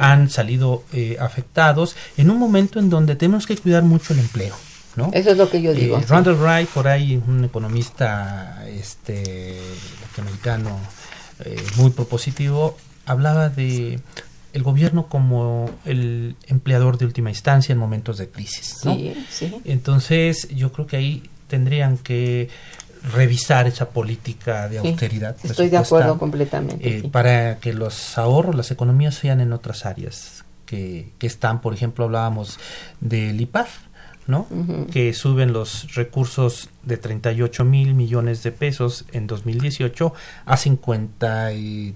[0.00, 4.54] han salido eh, afectados en un momento en donde tenemos que cuidar mucho el empleo
[4.96, 5.10] ¿no?
[5.12, 5.98] Eso es lo que yo digo.
[5.98, 9.60] Eh, Randall Wright, por ahí, un economista este,
[10.00, 10.78] norteamericano
[11.44, 14.00] eh, muy propositivo, hablaba de
[14.52, 18.78] el gobierno como el empleador de última instancia en momentos de crisis.
[18.82, 19.54] Sí, sí.
[19.66, 22.48] Entonces, yo creo que ahí tendrían que
[23.12, 25.36] revisar esa política de austeridad.
[25.42, 26.98] Estoy de acuerdo completamente.
[26.98, 31.74] Eh, para que los ahorros, las economías sean en otras áreas que, que están, por
[31.74, 32.58] ejemplo, hablábamos
[33.00, 33.86] del IPAF,
[34.26, 34.46] ¿no?
[34.90, 40.12] Que suben los recursos de 38 mil millones de pesos en 2018
[40.46, 41.94] a 53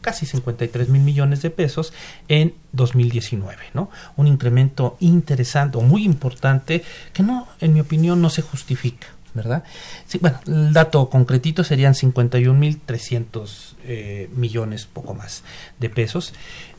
[0.00, 1.92] casi 53 mil millones de pesos
[2.28, 3.90] en 2019, ¿no?
[4.16, 6.82] Un incremento interesante o muy importante
[7.12, 9.06] que no, en mi opinión, no se justifica.
[9.34, 9.64] ¿Verdad?
[10.06, 15.42] Sí, bueno, el dato concretito serían 51.300 eh, millones, poco más,
[15.78, 16.32] de pesos,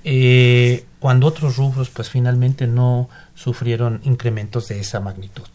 [0.04, 5.48] eh, cuando otros rubros, pues finalmente no sufrieron incrementos de esa magnitud.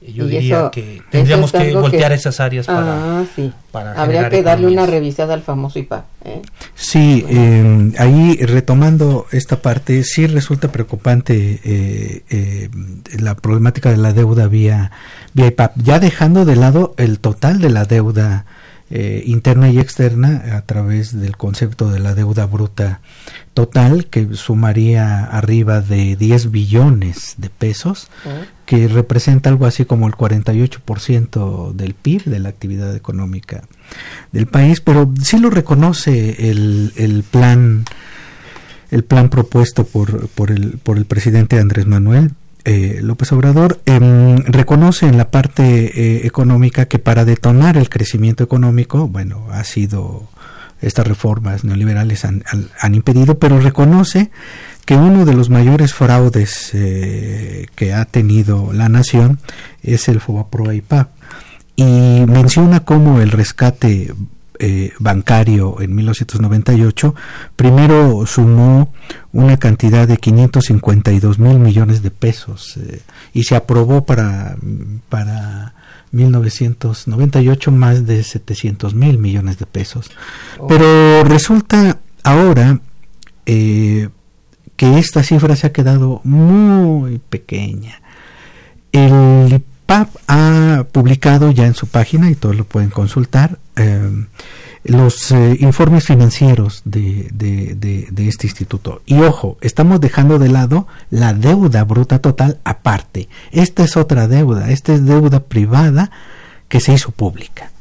[0.00, 3.52] Yo diría que tendríamos que voltear esas áreas para, ah, sí.
[3.72, 6.04] Habría que darle una revisada al famoso IPA.
[6.24, 6.40] ¿eh?
[6.74, 12.70] Sí, eh, ahí retomando esta parte, sí resulta preocupante eh, eh,
[13.18, 14.90] la problemática de la deuda vía,
[15.34, 18.46] vía IPAP, ya dejando de lado el total de la deuda
[18.90, 23.00] eh, interna y externa a través del concepto de la deuda bruta
[23.54, 28.08] total que sumaría arriba de 10 billones de pesos
[28.66, 33.62] que representa algo así como el 48% del PIB de la actividad económica
[34.32, 34.80] del país.
[34.80, 37.84] Pero sí lo reconoce el, el plan
[38.90, 42.32] el plan propuesto por, por, el, por el presidente Andrés Manuel
[42.64, 48.44] eh, López Obrador em, reconoce en la parte eh, económica que para detonar el crecimiento
[48.44, 50.28] económico, bueno, ha sido
[50.80, 52.42] estas reformas neoliberales han,
[52.94, 54.30] impedido, pero reconoce
[54.86, 59.40] que uno de los mayores fraudes eh, que ha tenido la nación
[59.82, 61.08] es el FOBAPRO IPAP
[61.76, 64.14] y menciona cómo el rescate
[64.62, 67.14] eh, bancario en 1998,
[67.56, 68.92] primero sumó
[69.32, 73.00] una cantidad de 552 mil millones de pesos eh,
[73.32, 74.56] y se aprobó para,
[75.08, 75.72] para
[76.12, 80.10] 1998 más de 700 mil millones de pesos.
[80.58, 80.66] Oh.
[80.66, 82.80] Pero resulta ahora
[83.46, 84.10] eh,
[84.76, 88.02] que esta cifra se ha quedado muy pequeña.
[88.92, 94.24] El PAP ha publicado ya en su página, y todos lo pueden consultar, eh,
[94.84, 97.26] los eh, informes financieros de,
[98.16, 99.02] este instituto.
[99.04, 103.28] Y ojo, estamos dejando de lado la deuda bruta total aparte.
[103.50, 106.12] Esta es otra deuda, esta es deuda privada
[106.68, 107.72] que se hizo pública.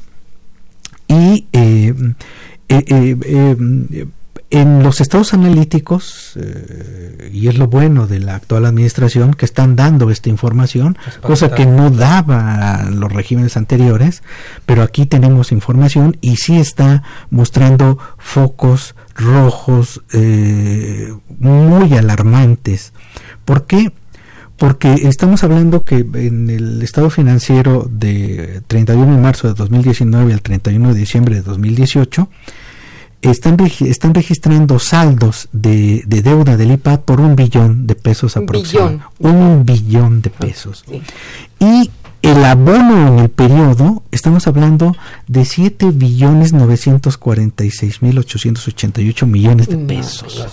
[1.08, 1.94] Y eh,
[4.50, 9.76] en los estados analíticos, eh, y es lo bueno de la actual administración, que están
[9.76, 14.24] dando esta información, cosa que no daba los regímenes anteriores,
[14.66, 22.94] pero aquí tenemos información y sí está mostrando focos rojos eh, muy alarmantes.
[23.46, 23.92] ¿Por qué?
[24.58, 30.42] Porque estamos hablando que en el estado financiero de 31 de marzo de 2019 al
[30.42, 32.30] 31 de diciembre de 2018,
[33.22, 39.06] están, están registrando saldos de, deuda del IPAD por un billón de pesos aproximadamente.
[39.20, 40.86] Un billón de pesos.
[41.60, 41.92] Y
[42.22, 44.96] el abono en el periodo, estamos hablando
[45.28, 50.46] de 7 billones 946 mil 888 millones de pesos.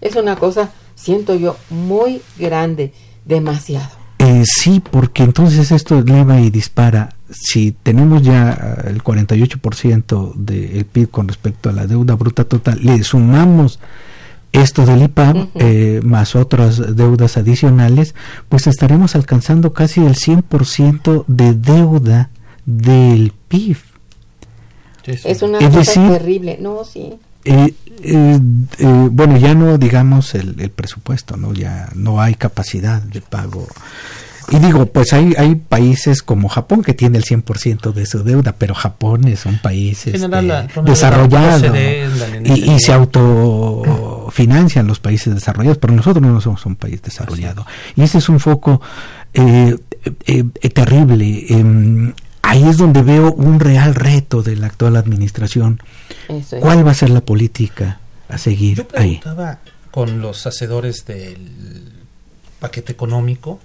[0.00, 2.92] Es una cosa, siento yo, muy grande,
[3.24, 4.02] demasiado.
[4.18, 7.16] Eh, sí, porque entonces esto eleva y dispara.
[7.32, 8.52] Si tenemos ya
[8.84, 13.80] eh, el 48% del PIB con respecto a la deuda bruta total, le sumamos
[14.52, 18.14] esto del IPAM eh, más otras deudas adicionales,
[18.48, 22.30] pues estaremos alcanzando casi el 100% de deuda
[22.66, 23.78] del PIB.
[25.04, 27.14] Es una cosa terrible, no, sí.
[27.44, 28.38] Eh, eh,
[29.10, 31.52] bueno, ya no digamos el, el, presupuesto, ¿no?
[31.52, 33.66] Ya no hay capacidad de pago.
[34.50, 38.54] Y digo, pues hay, hay países como Japón que tiene el 100% de su deuda,
[38.58, 40.28] pero Japón es un país este,
[40.82, 47.66] desarrollado y, y, se autofinancian los países desarrollados, pero nosotros no somos un país desarrollado.
[47.96, 48.80] Y ese es un foco
[49.34, 49.76] eh,
[50.26, 51.46] eh, terrible.
[51.48, 52.12] Em,
[52.42, 55.80] ahí es donde veo un real reto de la actual administración.
[56.60, 59.58] ¿Cuál va a ser la política a seguir Yo preguntaba
[59.90, 61.92] con los hacedores del
[62.58, 63.60] paquete económico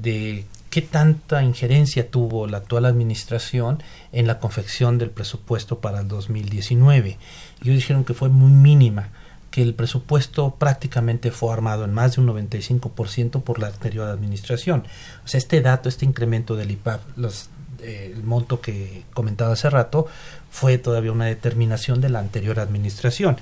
[0.00, 3.82] de qué tanta injerencia tuvo la actual administración
[4.12, 7.18] en la confección del presupuesto para el 2019.
[7.62, 9.10] Ellos dijeron que fue muy mínima,
[9.50, 14.84] que el presupuesto prácticamente fue armado en más de un 95% por la anterior administración.
[15.24, 17.50] O sea, este dato, este incremento del IPAP, los
[17.82, 20.06] el monto que comentaba hace rato
[20.52, 23.38] fue todavía una determinación de la anterior administración.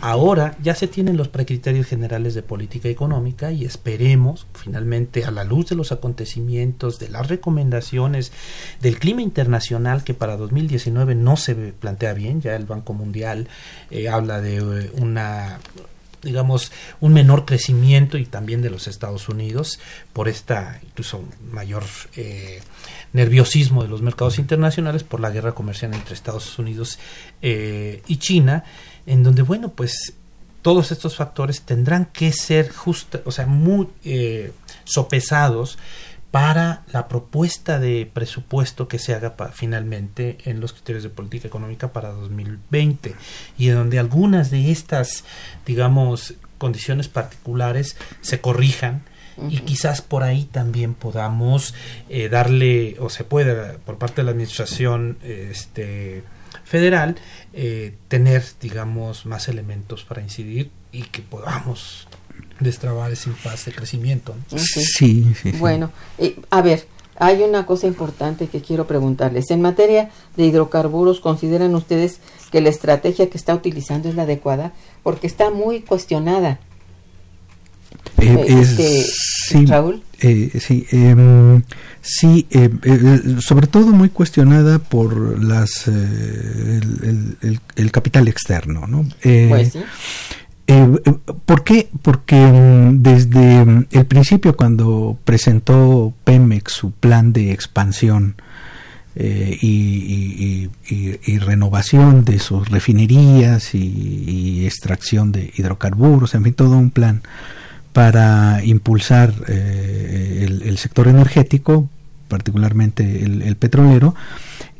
[0.00, 5.44] Ahora ya se tienen los precriterios generales de política económica y esperemos, finalmente, a la
[5.44, 8.32] luz de los acontecimientos, de las recomendaciones,
[8.80, 13.48] del clima internacional que para 2019 no se plantea bien, ya el Banco Mundial
[13.90, 15.58] eh, habla de eh, una
[16.26, 19.78] digamos, un menor crecimiento y también de los Estados Unidos
[20.12, 21.84] por esta incluso mayor
[22.16, 22.60] eh,
[23.12, 26.98] nerviosismo de los mercados internacionales por la guerra comercial entre Estados Unidos
[27.40, 28.64] eh, y China,
[29.06, 30.12] en donde, bueno, pues
[30.62, 34.52] todos estos factores tendrán que ser justa, o sea, muy eh,
[34.84, 35.78] sopesados
[36.36, 41.94] para la propuesta de presupuesto que se haga finalmente en los criterios de política económica
[41.94, 43.14] para 2020
[43.56, 45.24] y en donde algunas de estas,
[45.64, 49.00] digamos, condiciones particulares se corrijan
[49.48, 51.72] y quizás por ahí también podamos
[52.10, 56.22] eh, darle o se pueda por parte de la administración este
[56.64, 57.16] federal
[57.54, 62.08] eh, tener digamos más elementos para incidir y que podamos
[62.60, 66.86] destrabar ese impasse de crecimiento sí, sí, bueno eh, a ver
[67.18, 69.50] hay una cosa importante que quiero preguntarles.
[69.50, 72.20] En materia de hidrocarburos consideran ustedes
[72.52, 76.60] que la estrategia que está utilizando es la adecuada porque está muy cuestionada.
[78.18, 79.04] Eh, este,
[79.48, 80.02] sí, Raúl.
[80.20, 81.62] Eh, sí, em,
[82.00, 82.70] sí eh,
[83.40, 87.58] sobre todo muy cuestionada por las el,
[87.92, 89.06] capital externo, ¿no?
[89.22, 89.76] Pues
[91.44, 91.88] ¿Por qué?
[92.02, 98.34] Porque em, desde em, el principio cuando presentó Pemex su plan de expansión
[99.18, 100.68] y,
[101.38, 107.22] renovación de sus refinerías y, extracción de hidrocarburos, en fin, todo un plan
[107.92, 111.88] para impulsar eh, el, sector energético,
[112.28, 114.14] particularmente el petrolero,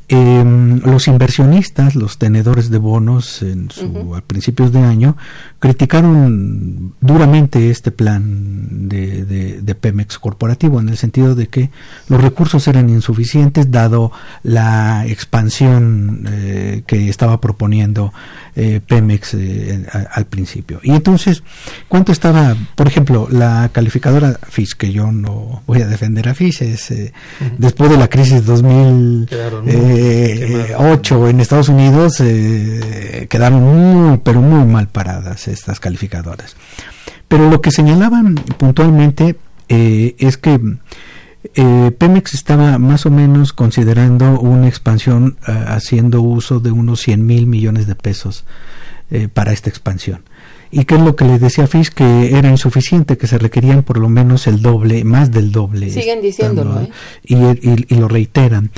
[0.09, 5.17] Em, los inversionistas, los tenedores de bonos en su, a principios de año,
[5.59, 11.71] criticaron duramente este plan de, de, Pemex corporativo, en el sentido de que
[12.09, 14.13] los recursos eran insuficientes dado
[14.45, 18.13] la expansión eh, que estaba proponiendo
[18.57, 20.81] eh, Pemex eh, al principio.
[20.83, 21.43] Y entonces,
[21.89, 26.63] ¿cuánto estaba, por ejemplo, la calificadora FIS, que yo no voy a defender a FIS,
[26.63, 26.95] es
[27.59, 29.29] después de la crisis 2000
[29.67, 36.57] eh, ocho en Estados Unidos eh, quedaron muy, pero muy mal paradas estas calificadoras.
[37.29, 39.37] Pero lo que señalaban puntualmente
[39.69, 40.61] eh, es que
[41.55, 47.47] eh, Pemex estaba más o menos considerando una expansión haciendo uso de unos 100 mil
[47.47, 48.45] millones de pesos
[49.35, 50.23] para esta expansión
[50.71, 53.99] y qué es lo que les decía Fish que era insuficiente que se requerían por
[53.99, 56.91] lo menos el doble más del doble siguen diciéndolo ¿eh?
[57.25, 58.71] y, lo reiteran.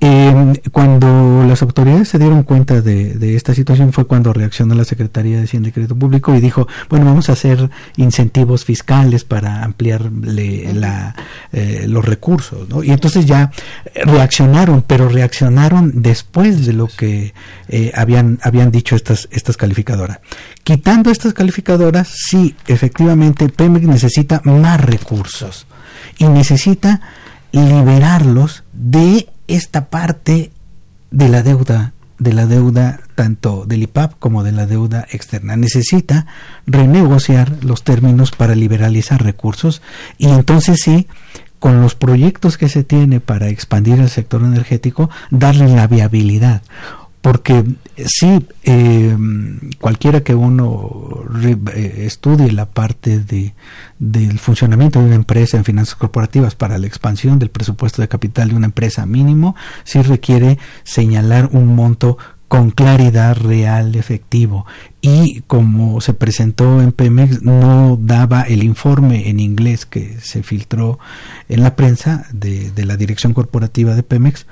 [0.00, 5.38] Eh, cuando las autoridades se dieron cuenta de, esta situación fue cuando reaccionó la Secretaría
[5.38, 10.72] de Hacienda y Crédito Público y dijo bueno vamos a hacer incentivos fiscales para ampliarle
[10.74, 11.14] la,
[11.52, 12.82] eh, los recursos ¿no?
[12.82, 13.50] y entonces ya
[13.94, 17.32] reaccionaron pero reaccionaron después de lo que
[17.94, 20.20] habían habían dicho estas estas calificadoras.
[20.64, 25.66] Quitando estas calificadoras, sí, efectivamente, Pemex necesita más recursos
[26.18, 27.00] y necesita
[27.52, 30.52] liberarlos de esta parte
[31.10, 35.56] de la deuda de la deuda tanto del IPAP como de la deuda externa.
[35.56, 36.26] Necesita
[36.66, 39.82] renegociar los términos para liberalizar recursos
[40.18, 41.06] y entonces sí,
[41.60, 46.62] con los proyectos que se tiene para expandir el sector energético, darle la viabilidad
[47.20, 47.64] porque
[48.06, 49.16] sí, eh,
[49.80, 53.54] cualquiera que uno eh, estudie la parte de,
[53.98, 58.50] del funcionamiento de una empresa en finanzas corporativas para la expansión del presupuesto de capital
[58.50, 64.64] de una empresa mínimo, sí requiere señalar un monto con claridad real, efectivo.
[65.02, 70.98] Y como se presentó en Pemex, no daba el informe en inglés que se filtró
[71.50, 74.46] en la prensa de, de la dirección corporativa de Pemex,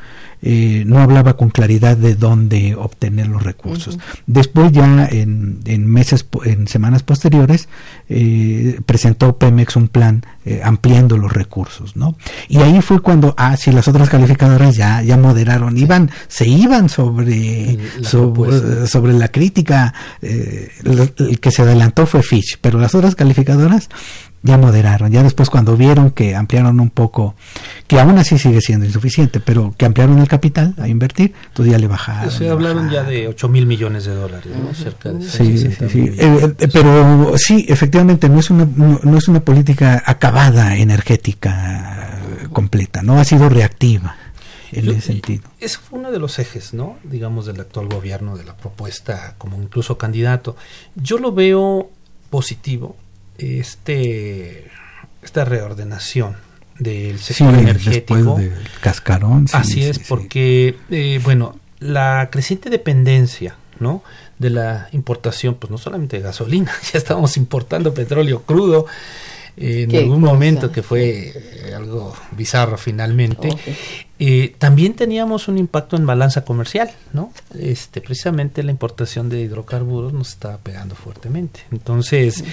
[0.49, 3.99] eh, no hablaba con claridad de dónde obtener los recursos.
[4.29, 7.69] Después ya en, en, meses, en semanas posteriores,
[8.09, 12.17] eh, presentó Pemex un plan eh, ampliando los recursos, ¿no?
[12.49, 16.91] Y ahí fue cuando, ah, sí, las otras calificadoras ya, ya moderaron, iban, se iban
[16.91, 23.17] sobre, la sobre, sobre, la crítica, el que se adelantó fue Fitch, pero las otras
[23.17, 23.89] calificadoras
[24.47, 27.35] ya moderaron, ya después cuando vieron que ampliaron un poco,
[27.87, 31.79] que aún así sigue siendo insuficiente, pero que ampliaron el capital a invertir, entonces ya
[31.79, 32.31] le bajaron.
[32.31, 34.73] Se hablaron ya de 8 mil millones de dólares, ¿no?
[34.75, 36.11] Cerca de sí, sí, sí.
[36.17, 42.21] Eh, eh, pero sí, efectivamente, no es, una, no, es una política acabada energética
[42.53, 43.19] completa, ¿no?
[43.19, 44.17] Ha sido reactiva.
[44.73, 45.45] en ese sentido.
[45.61, 46.97] Ese fue uno de los ejes, ¿no?
[47.05, 50.57] Digamos, del actual gobierno, de la propuesta como incluso candidato.
[50.95, 51.91] Yo lo veo
[52.31, 52.97] positivo,
[53.39, 54.71] este,
[55.23, 56.37] esta reordenación
[56.79, 58.37] del sector energético.
[58.37, 59.47] Del cascarón.
[59.53, 64.03] Así es, porque, eh, bueno, la creciente dependencia, ¿no?
[64.39, 68.87] De la importación, pues no solamente de gasolina, ya estábamos importando petróleo crudo,
[69.57, 73.49] en algún momento que fue eh, algo bizarro finalmente.
[74.19, 77.33] Eh, también teníamos un impacto en balanza comercial, ¿no?
[77.59, 81.61] Este, precisamente la importación de hidrocarburos nos estaba pegando fuertemente.
[81.71, 82.45] Entonces,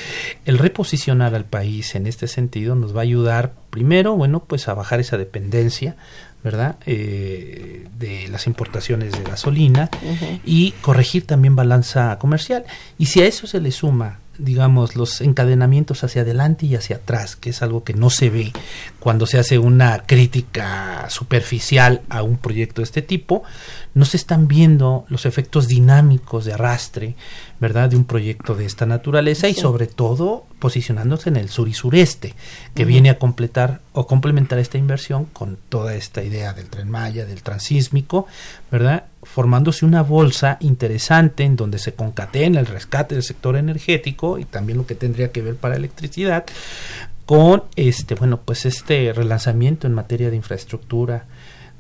[0.46, 4.74] el reposicionar al país en este sentido nos va a ayudar, primero, bueno, pues a
[4.74, 5.96] bajar esa dependencia,
[6.44, 6.76] ¿verdad?
[6.86, 9.90] Eh, de las importaciones de gasolina
[10.46, 12.66] y corregir también balanza comercial.
[12.98, 17.36] Y si a eso se le suma digamos, los encadenamientos hacia adelante y hacia atrás,
[17.36, 18.52] que es algo que no se ve
[19.00, 23.44] cuando se hace una crítica superficial a un proyecto de este tipo,
[23.94, 27.16] no se están viendo los efectos dinámicos de arrastre,
[27.60, 31.74] ¿verdad?, de un proyecto de esta naturaleza y sobre todo posicionándose en el sur y
[31.74, 32.34] sureste,
[32.74, 37.26] que viene a completar o complementar esta inversión con toda esta idea del tren Maya,
[37.26, 38.28] del transísmico,
[38.72, 39.06] ¿verdad?
[39.22, 44.78] Formándose una bolsa interesante en donde se concatena el rescate del sector energético y también
[44.78, 46.46] lo que tendría que ver para electricidad
[47.26, 51.26] con este bueno pues este relanzamiento en materia de infraestructura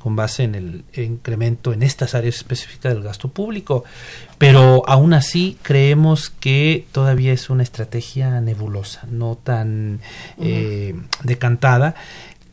[0.04, 3.86] con base en el incremento en estas áreas específicas del gasto público.
[4.38, 10.02] Pero aún así creemos que todavía es una estrategia nebulosa, no tan
[10.42, 10.94] eh,
[11.24, 11.96] decantada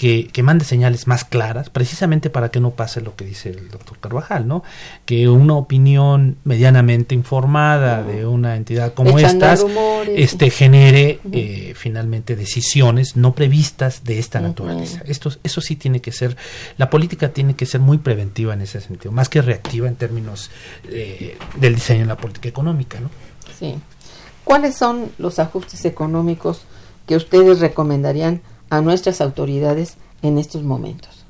[0.01, 3.98] que, mande señales más claras, precisamente para que no pase lo que dice el doctor
[3.98, 4.64] Carvajal, ¿no?
[5.05, 9.66] Que una opinión medianamente informada de una entidad como estas
[10.09, 15.03] este, genere eh, finalmente decisiones no previstas de esta naturaleza.
[15.05, 16.34] Esto, eso sí tiene que ser,
[16.78, 20.51] la política tiene que ser muy preventiva en ese sentido, más que reactiva en términos
[20.88, 23.11] eh, del diseño de la política económica, ¿no?
[23.59, 23.74] Sí.
[24.44, 26.62] ¿Cuáles son los ajustes económicos
[27.07, 28.40] que ustedes recomendarían
[28.70, 31.26] a nuestras autoridades en estos momentos?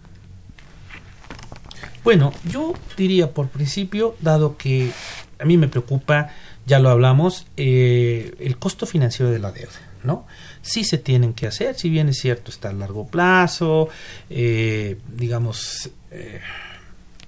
[2.05, 4.91] Bueno, yo diría por principio, dado que
[5.39, 6.31] a mí me preocupa,
[6.67, 10.27] ya lo hablamos, eh, el costo financiero de la deuda, ¿no?
[10.63, 13.89] Sí se tienen que hacer, si bien es cierto, está a largo plazo,
[14.31, 16.41] eh, digamos, eh,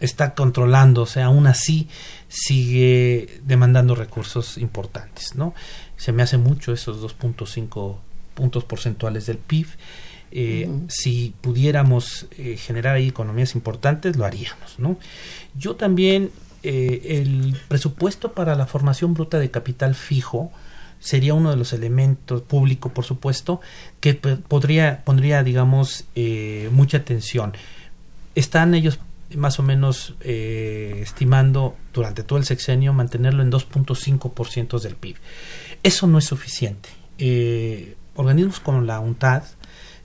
[0.01, 1.89] está controlándose, aún así
[2.29, 5.55] sigue demandando recursos importantes, ¿no?
[5.97, 7.99] Se me hace mucho esos 2.5
[8.35, 9.67] puntos porcentuales del PIB.
[10.35, 14.79] Eh, si pudiéramos eh, generar ahí economías importantes, lo haríamos.
[14.79, 14.99] ¿no?
[15.57, 16.31] Yo también,
[16.63, 20.51] eh, el presupuesto para la formación bruta de capital fijo
[21.01, 23.61] sería uno de los elementos público, por supuesto,
[24.01, 26.05] que podría, pondría, digamos,
[26.71, 27.55] mucha atención.
[28.37, 29.01] Están ellos
[29.35, 35.17] más o menos estimando durante todo el sexenio mantenerlo en 2.5% del PIB.
[35.83, 36.89] Eso no es suficiente.
[37.19, 39.43] Eh, organismos como la UNTAD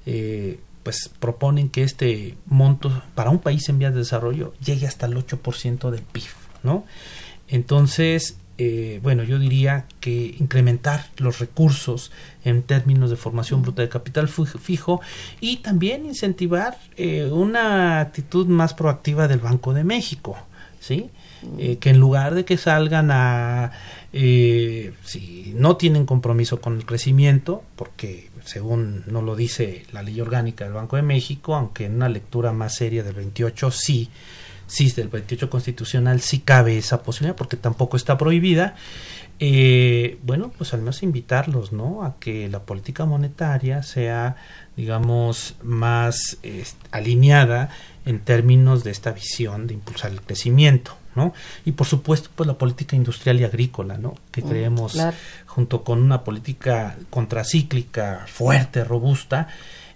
[0.05, 5.05] eh, pues proponen que este monto para un país en vías de desarrollo llegue hasta
[5.05, 6.23] el 8% del PIB,
[6.63, 6.85] ¿no?
[7.49, 12.11] Entonces, eh, bueno, yo diría que incrementar los recursos
[12.43, 15.01] en términos de formación bruta de capital fijo
[15.41, 20.37] y también incentivar eh, una actitud más proactiva del Banco de México,
[20.87, 21.09] ¿sí?
[21.79, 23.71] que en lugar de que salgan a
[24.13, 30.19] eh, si no tienen compromiso con el crecimiento, porque según no lo dice la ley
[30.21, 34.09] orgánica del Banco de México, aunque en una lectura más seria del 28 sí,
[34.65, 38.75] sí, del 28 constitucional sí cabe esa posibilidad, porque tampoco está prohibida,
[39.39, 42.03] eh, bueno, pues al menos invitarlos, ¿no?
[42.03, 44.37] A que la política monetaria sea,
[44.77, 46.37] digamos, más
[46.91, 47.69] alineada
[48.07, 50.97] en términos de esta visión de impulsar el crecimiento.
[51.65, 54.15] Y por supuesto, pues la política industrial y agrícola, ¿no?
[54.31, 54.97] Que mm, creemos,
[55.45, 59.47] junto con una política contracíclica fuerte, robusta,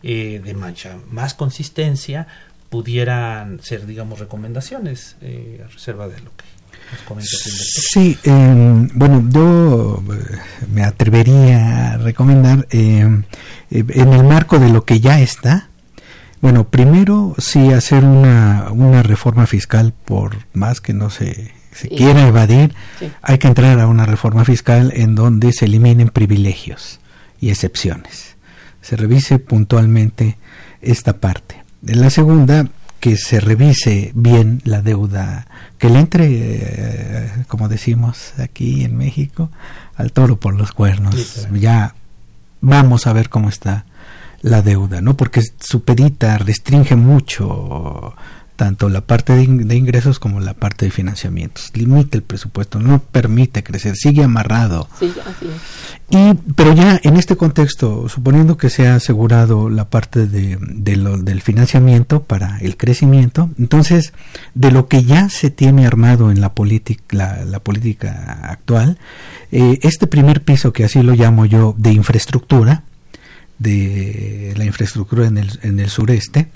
[0.03, 2.27] eh, de mancha más consistencia,
[2.69, 6.45] pudieran ser, digamos, recomendaciones eh, a reserva de lo que
[6.91, 10.37] nos comenta Sí, em, bueno, yo eh,
[10.71, 13.23] me atrevería a recomendar em,
[13.69, 15.69] en el marco de lo que ya está,
[16.41, 22.27] bueno, primero sí hacer una, una reforma fiscal, por más que no se, se quiera
[22.27, 22.73] evadir,
[23.21, 26.99] hay que entrar a una reforma fiscal en donde se eliminen privilegios
[27.39, 28.35] y excepciones.
[28.81, 30.37] Se revise puntualmente
[30.81, 31.63] esta parte.
[31.85, 32.67] En la segunda,
[32.99, 39.49] que se revise bien la deuda, que le entre, eh, como decimos aquí en México,
[39.95, 41.47] al toro por los cuernos.
[41.53, 41.95] Ya
[42.61, 43.85] vamos a ver cómo está
[44.41, 45.15] la deuda, ¿no?
[45.15, 48.15] Porque su pedita restringe mucho
[48.61, 51.71] tanto la parte de, ingresos como la parte de financiamientos.
[51.73, 54.87] Limita el presupuesto, no permite crecer, sigue amarrado.
[54.99, 56.15] Sí, así es.
[56.15, 61.17] Y, pero ya en este contexto, suponiendo que se ha asegurado la parte de, lo,
[61.17, 64.13] del financiamiento para el crecimiento, entonces
[64.53, 68.99] de lo que ya se tiene armado en la, política la, política actual,
[69.51, 72.83] eh, este primer piso, que así lo llamo yo, de infraestructura,
[73.61, 76.47] de la infraestructura en el, en el sureste,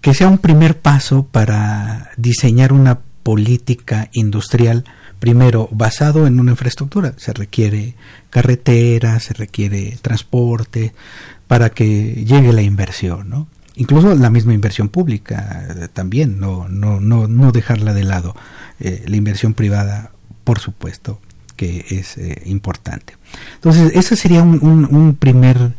[0.00, 4.84] que sea un primer paso para diseñar una política industrial
[5.18, 7.14] primero basado en una infraestructura.
[7.18, 7.94] Se requiere
[8.30, 10.92] carretera, se requiere transporte
[11.46, 13.46] para que llegue la inversión, ¿no?
[13.76, 18.34] Incluso la misma inversión pública eh, también, no, no, no, no dejarla de lado.
[18.80, 20.10] Eh, la inversión privada,
[20.44, 21.20] por supuesto,
[21.56, 23.14] que es eh, importante.
[23.54, 25.72] Entonces, ese sería un, un primer eh,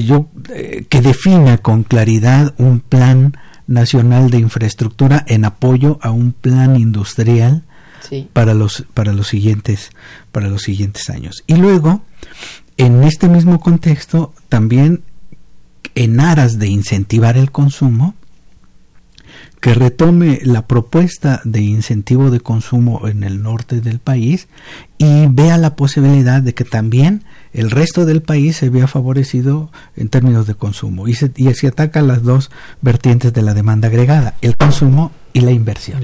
[0.00, 3.36] yo eh, que defina con claridad un plan
[3.66, 7.64] nacional de infraestructura en apoyo a un plan industrial
[8.32, 9.90] para los para los siguientes
[10.32, 11.44] para los siguientes años.
[11.46, 12.02] Y luego
[12.76, 15.02] en este mismo contexto también
[15.94, 18.14] en aras de incentivar el consumo
[19.60, 24.48] que retome la propuesta de incentivo de consumo en el norte del país
[24.96, 30.08] y vea la posibilidad de que también el resto del país se vea favorecido en
[30.08, 32.50] términos de consumo y se, y se ataca las dos
[32.80, 36.02] vertientes de la demanda agregada, el consumo y la inversión,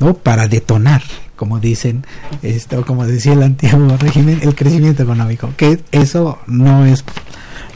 [0.00, 0.14] ¿no?
[0.14, 1.02] para detonar,
[1.36, 2.04] como dicen,
[2.42, 7.04] esto, como decía el antiguo régimen, el crecimiento económico, que eso no es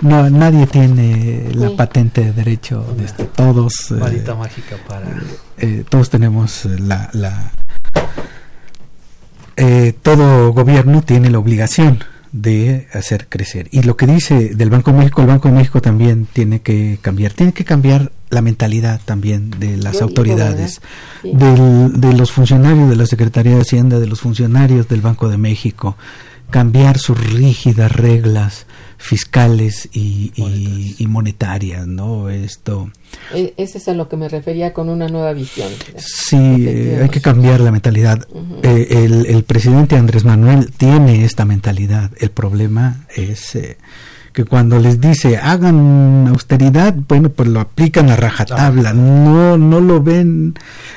[0.01, 5.07] no nadie tiene la patente de derecho de este, todos varita eh, mágica para
[5.59, 7.53] eh, todos tenemos la, la
[9.57, 12.03] eh, todo gobierno tiene la obligación
[12.34, 13.68] de hacer crecer.
[13.70, 16.99] Y lo que dice del Banco de México, el Banco de México también tiene que
[17.01, 20.80] cambiar, tiene que cambiar la mentalidad también de las autoridades,
[21.22, 25.97] de los funcionarios de la Secretaría de Hacienda, de los funcionarios del Banco de México,
[26.51, 28.66] cambiar sus rígidas reglas
[28.97, 30.32] fiscales y,
[30.99, 32.30] y, monetarias, ¿no?
[32.30, 32.90] Esto.
[33.34, 35.70] E, ese es a lo que me refería con una nueva visión.
[35.97, 38.26] Sí, eh, hay que cambiar la mentalidad.
[38.62, 42.12] Eh, el, el, presidente Andrés Manuel tiene esta mentalidad.
[42.18, 43.76] El problema es eh,
[44.35, 50.03] que cuando les dice hagan austeridad, bueno, pues lo aplican a rajatabla, no, no lo
[50.03, 50.55] ven,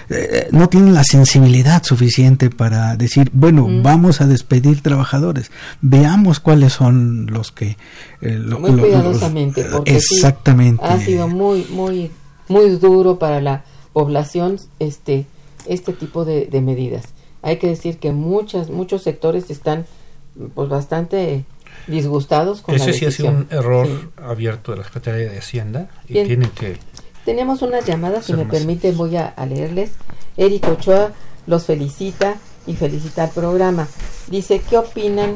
[0.10, 6.74] eh, no tienen la sensibilidad suficiente para decir, bueno, vamos a despedir trabajadores, veamos cuáles
[6.74, 7.78] son los que...
[8.22, 10.84] Eh, muy cuidadosamente, porque exactamente.
[10.84, 12.10] ha sido muy, muy,
[12.48, 13.64] muy duro para la
[13.94, 15.28] población este,
[15.68, 17.06] este tipo de, de medidas.
[17.44, 19.86] Hay que decir que muchas, muchos sectores están
[20.56, 21.46] pues bastante
[21.88, 23.88] disgustados con Ese sí ha sido un error
[24.18, 26.78] abierto de la Secretaría de Hacienda y tienen que...
[27.26, 29.92] Tenemos unas llamadas, si me permite voy a, leerles.
[30.38, 31.12] Eric Ochoa
[31.46, 33.88] los felicita y felicita al programa.
[34.28, 35.36] Dice, ¿qué opinan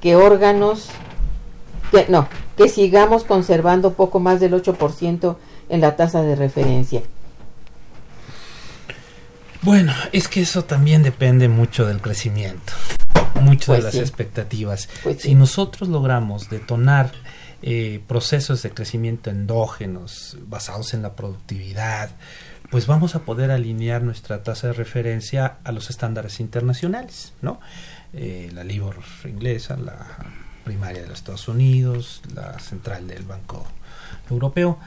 [0.00, 0.88] que órganos,
[1.90, 5.36] que no, que sigamos conservando poco más del 8%
[5.70, 7.02] en la tasa de referencia?
[9.64, 12.72] Bueno, es que eso también depende mucho del crecimiento
[13.40, 14.88] mucho de pues las expectativas.
[15.02, 17.12] Pues si nosotros logramos detonar
[17.62, 22.10] eh, procesos de crecimiento endógenos basados en la productividad,
[22.70, 27.60] pues vamos a poder alinear nuestra tasa de referencia a los estándares internacionales, ¿no?
[28.12, 30.06] Eh, la LIBOR inglesa, la
[30.64, 33.66] primaria de los Estados Unidos, la central del Banco
[34.30, 34.78] Europeo.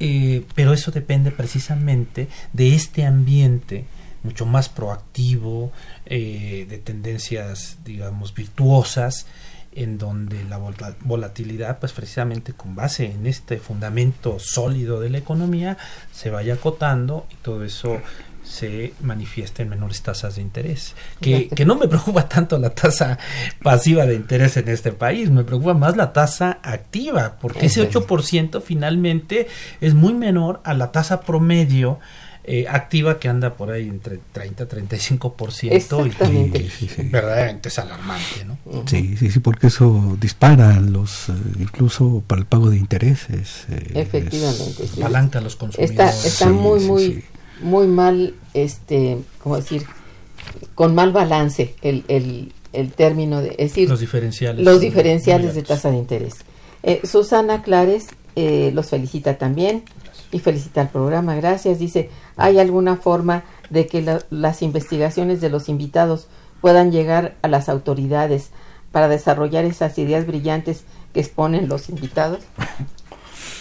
[0.00, 3.84] Eh, pero eso depende precisamente de este ambiente
[4.24, 5.70] mucho más proactivo,
[6.06, 9.26] eh, de tendencias, digamos, virtuosas,
[9.74, 10.58] en donde la
[11.00, 15.76] volatilidad, pues precisamente con base en este fundamento sólido de la economía,
[16.12, 18.00] se vaya acotando y todo eso
[18.44, 20.94] se manifiesta en menores tasas de interés.
[21.20, 23.18] Que, que, no me preocupa tanto la tasa
[23.62, 28.62] pasiva de interés en este país, me preocupa más la tasa activa, porque ese 8%
[28.62, 29.48] finalmente
[29.80, 31.98] es muy menor a la tasa promedio
[32.46, 36.06] eh, activa que anda por ahí entre 30 y 35%
[36.60, 38.58] y, y verdaderamente es alarmante, ¿no?
[38.86, 43.64] Sí, sí, sí, porque eso dispara los, eh, incluso para el pago de intereses.
[43.70, 44.84] Eh, Efectivamente.
[45.00, 45.90] Palanca los consumidores.
[45.90, 47.24] Está, está muy, muy,
[47.62, 49.86] muy mal, este, ¿cómo decir?
[50.74, 54.62] Con mal balance el, el, el término de, es decir, los diferenciales.
[54.62, 56.34] Los diferenciales de tasa de interés.
[57.04, 59.84] Susana Clares los felicita también
[60.34, 61.36] y felicita al programa.
[61.36, 61.78] Gracias.
[61.78, 66.26] Dice, ¿hay alguna forma de que las investigaciones de los invitados
[66.60, 68.50] puedan llegar a las autoridades
[68.90, 70.82] para desarrollar esas ideas brillantes
[71.12, 72.40] que exponen los invitados?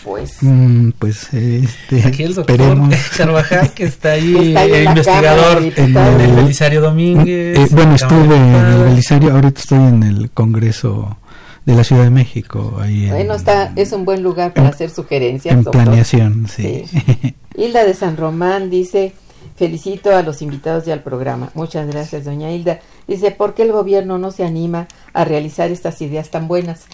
[0.03, 2.59] Pues, mm, pues este, aquí el doctor
[3.17, 4.53] Carvajal que está ahí,
[4.86, 7.57] investigador en el Belisario Domínguez.
[7.57, 11.17] Eh, bueno, estuve en el Belisario, ahorita estoy en el Congreso
[11.66, 12.78] de la Ciudad de México.
[12.80, 15.55] Ahí bueno, está, es un buen lugar para hacer sugerencias.
[15.55, 16.86] En planeación, sí.
[16.88, 17.36] sí.
[17.55, 19.14] Hilda de San Román dice,
[19.55, 21.51] felicito a los invitados y al programa.
[21.53, 22.80] Muchas gracias, doña Hilda.
[23.07, 26.86] Dice, ¿por qué el gobierno no se anima a realizar estas ideas tan buenas?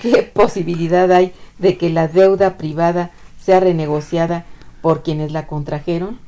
[0.00, 3.10] ¿Qué posibilidad hay de que la deuda privada
[3.44, 4.46] sea renegociada
[4.80, 6.18] por quienes la contrajeron?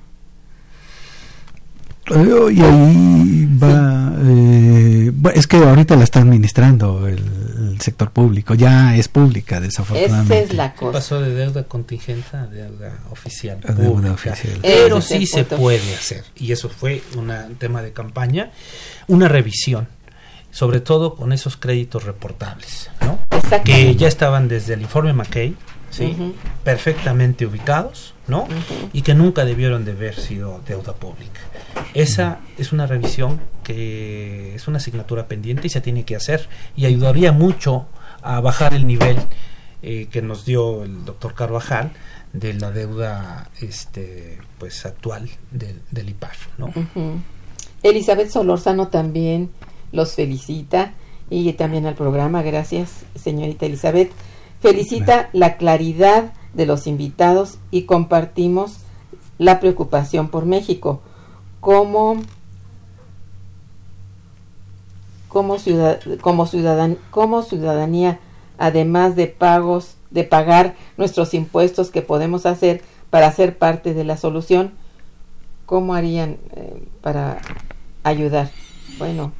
[2.50, 7.44] Y ahí va, eh, es que ahorita la está administrando el,
[7.80, 10.34] sector público, ya es pública desafortunadamente.
[10.34, 10.92] Esa es la cosa.
[10.92, 13.58] Pasó de deuda contingente a deuda oficial.
[13.60, 14.60] deuda oficial.
[14.62, 18.52] Pero sí se puede hacer, y eso fue un tema de campaña,
[19.08, 19.88] una revisión
[20.54, 23.18] sobre todo con esos créditos reportables, ¿no?
[23.64, 25.56] que ya estaban desde el informe McKay,
[25.94, 26.34] ¿sí?
[26.64, 28.46] perfectamente ubicados, ¿no?
[28.92, 31.40] y que nunca debieron de haber sido deuda pública.
[31.94, 36.86] Esa es una revisión que es una asignatura pendiente y se tiene que hacer y
[36.86, 37.86] ayudaría mucho
[38.22, 39.18] a bajar el nivel
[39.82, 41.92] eh, que nos dio el doctor Carvajal
[42.32, 46.72] de la deuda este pues actual del, del IPAF, ¿no?
[47.82, 49.50] Elizabeth Solorzano también
[49.92, 50.94] los felicita
[51.30, 52.42] y también al programa.
[52.42, 54.10] Gracias, señorita Elizabeth.
[54.64, 58.78] Felicita la claridad de los invitados y compartimos
[59.36, 61.02] la preocupación por México.
[61.60, 62.16] Como,
[65.28, 68.20] como, ciudad, como, ciudadan, como ciudadanía,
[68.56, 74.16] además de pagos, de pagar nuestros impuestos que podemos hacer para ser parte de la
[74.16, 74.72] solución,
[75.66, 77.42] ¿cómo harían eh, para
[78.02, 78.50] ayudar?
[78.96, 79.32] Bueno,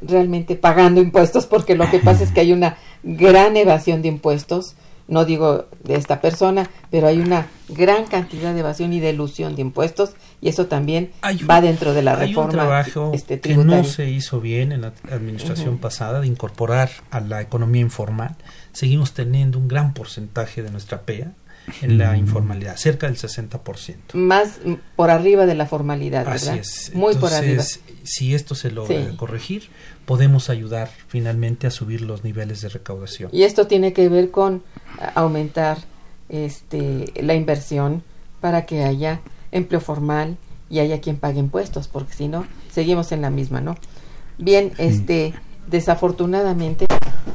[0.00, 4.74] realmente pagando impuestos porque lo que pasa es que hay una gran evasión de impuestos
[5.08, 9.56] no digo de esta persona, pero hay una gran cantidad de evasión y de ilusión
[9.56, 11.10] de impuestos y eso también
[11.50, 12.50] va dentro de la reforma.
[12.50, 17.20] Un trabajo este, que no se hizo bien en la administración pasada de incorporar a
[17.20, 18.36] la economía informal.
[18.72, 21.32] Seguimos teniendo un gran porcentaje de nuestra PEA
[21.82, 22.16] en la mm.
[22.16, 24.14] informalidad, cerca del 60%.
[24.14, 24.58] Más
[24.96, 26.58] por arriba de la formalidad, ¿verdad?
[26.58, 26.94] Así es.
[26.94, 27.64] Muy por arriba
[28.08, 29.68] si esto se logra corregir,
[30.06, 33.30] podemos ayudar finalmente a subir los niveles de recaudación.
[33.34, 34.62] Y esto tiene que ver con
[35.14, 35.78] aumentar
[36.30, 38.02] este, la inversión
[38.40, 39.20] para que haya
[39.52, 40.38] empleo formal
[40.70, 43.76] y haya quien pague impuestos, porque si no, seguimos en la misma, ¿no?
[44.38, 45.34] Bien, este,
[45.66, 46.86] desafortunadamente,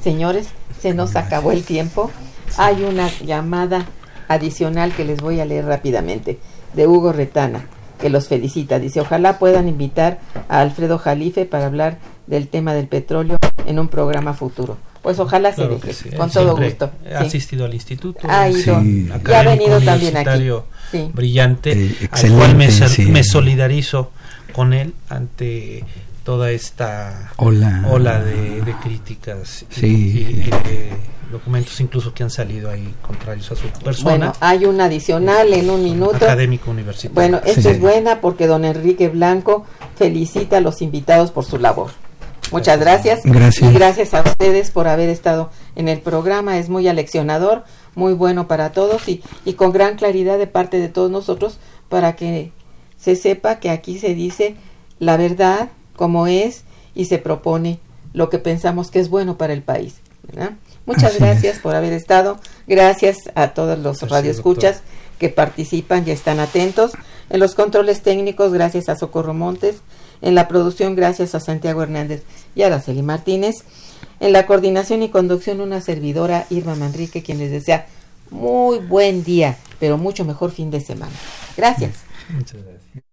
[0.02, 0.48] señores,
[0.80, 2.10] se nos acabó el tiempo.
[2.58, 3.86] Hay una llamada
[4.28, 6.40] adicional que les voy a leer rápidamente,
[6.74, 7.66] de Hugo Retana
[8.04, 8.80] que los felicita.
[8.80, 10.20] Dice, ojalá puedan invitar
[10.50, 14.78] a Alfredo Jalife para hablar del tema del petróleo en un programa futuro.
[15.02, 16.92] Pues ojalá se deje, con todo gusto.
[17.14, 18.20] Ha asistido al instituto.
[18.28, 18.82] Ha ido.
[18.84, 20.50] y ha venido también aquí.
[21.14, 22.70] Brillante, eh, al cual me,
[23.10, 24.12] me solidarizo
[24.54, 25.84] con él ante
[26.24, 30.50] toda esta ola, de, críticas y,
[31.32, 34.10] documentos incluso que han salido ahí contrarios a su persona.
[34.10, 36.16] Bueno, hay un adicional en un minuto.
[36.16, 37.16] Académico universitario.
[37.16, 39.66] Bueno, esto es buena porque don Enrique Blanco
[39.96, 41.92] felicita a los invitados por su labor.
[42.52, 43.22] Muchas gracias.
[43.24, 43.72] Gracias.
[43.72, 46.60] Y gracias a ustedes por haber estado en el programa.
[46.60, 47.64] Es muy aleccionador,
[47.96, 51.58] muy bueno para todos y, y con gran claridad de parte de todos nosotros
[51.90, 52.52] para que
[52.98, 54.56] se sepa que aquí se dice
[55.00, 56.64] la verdad como es
[56.96, 57.80] y se propone
[58.14, 59.96] lo que pensamos que es bueno para el país.
[60.24, 60.52] ¿verdad?
[60.86, 62.40] Muchas gracias por haber estado.
[62.68, 64.82] Gracias a todos los radioescuchas
[65.20, 66.92] que participan y están atentos.
[67.30, 69.78] En los controles técnicos, gracias a Socorro Montes.
[70.22, 72.24] En la producción, gracias a Santiago Hernández
[72.56, 73.64] y a Araceli Martínez.
[74.20, 77.88] En la coordinación y conducción, una servidora, Irma Manrique, quien les desea
[78.30, 81.14] muy buen día, pero mucho mejor fin de semana.
[81.58, 81.92] Gracias.
[82.30, 83.13] Muchas gracias.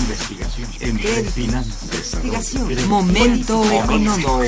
[0.00, 4.40] Investigación, investigación, momento económico.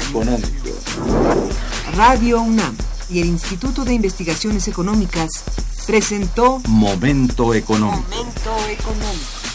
[1.95, 2.77] Radio UNAM
[3.09, 5.45] y el Instituto de Investigaciones Económicas
[5.87, 8.05] presentó Momento económico.
[8.09, 9.46] Momento económico.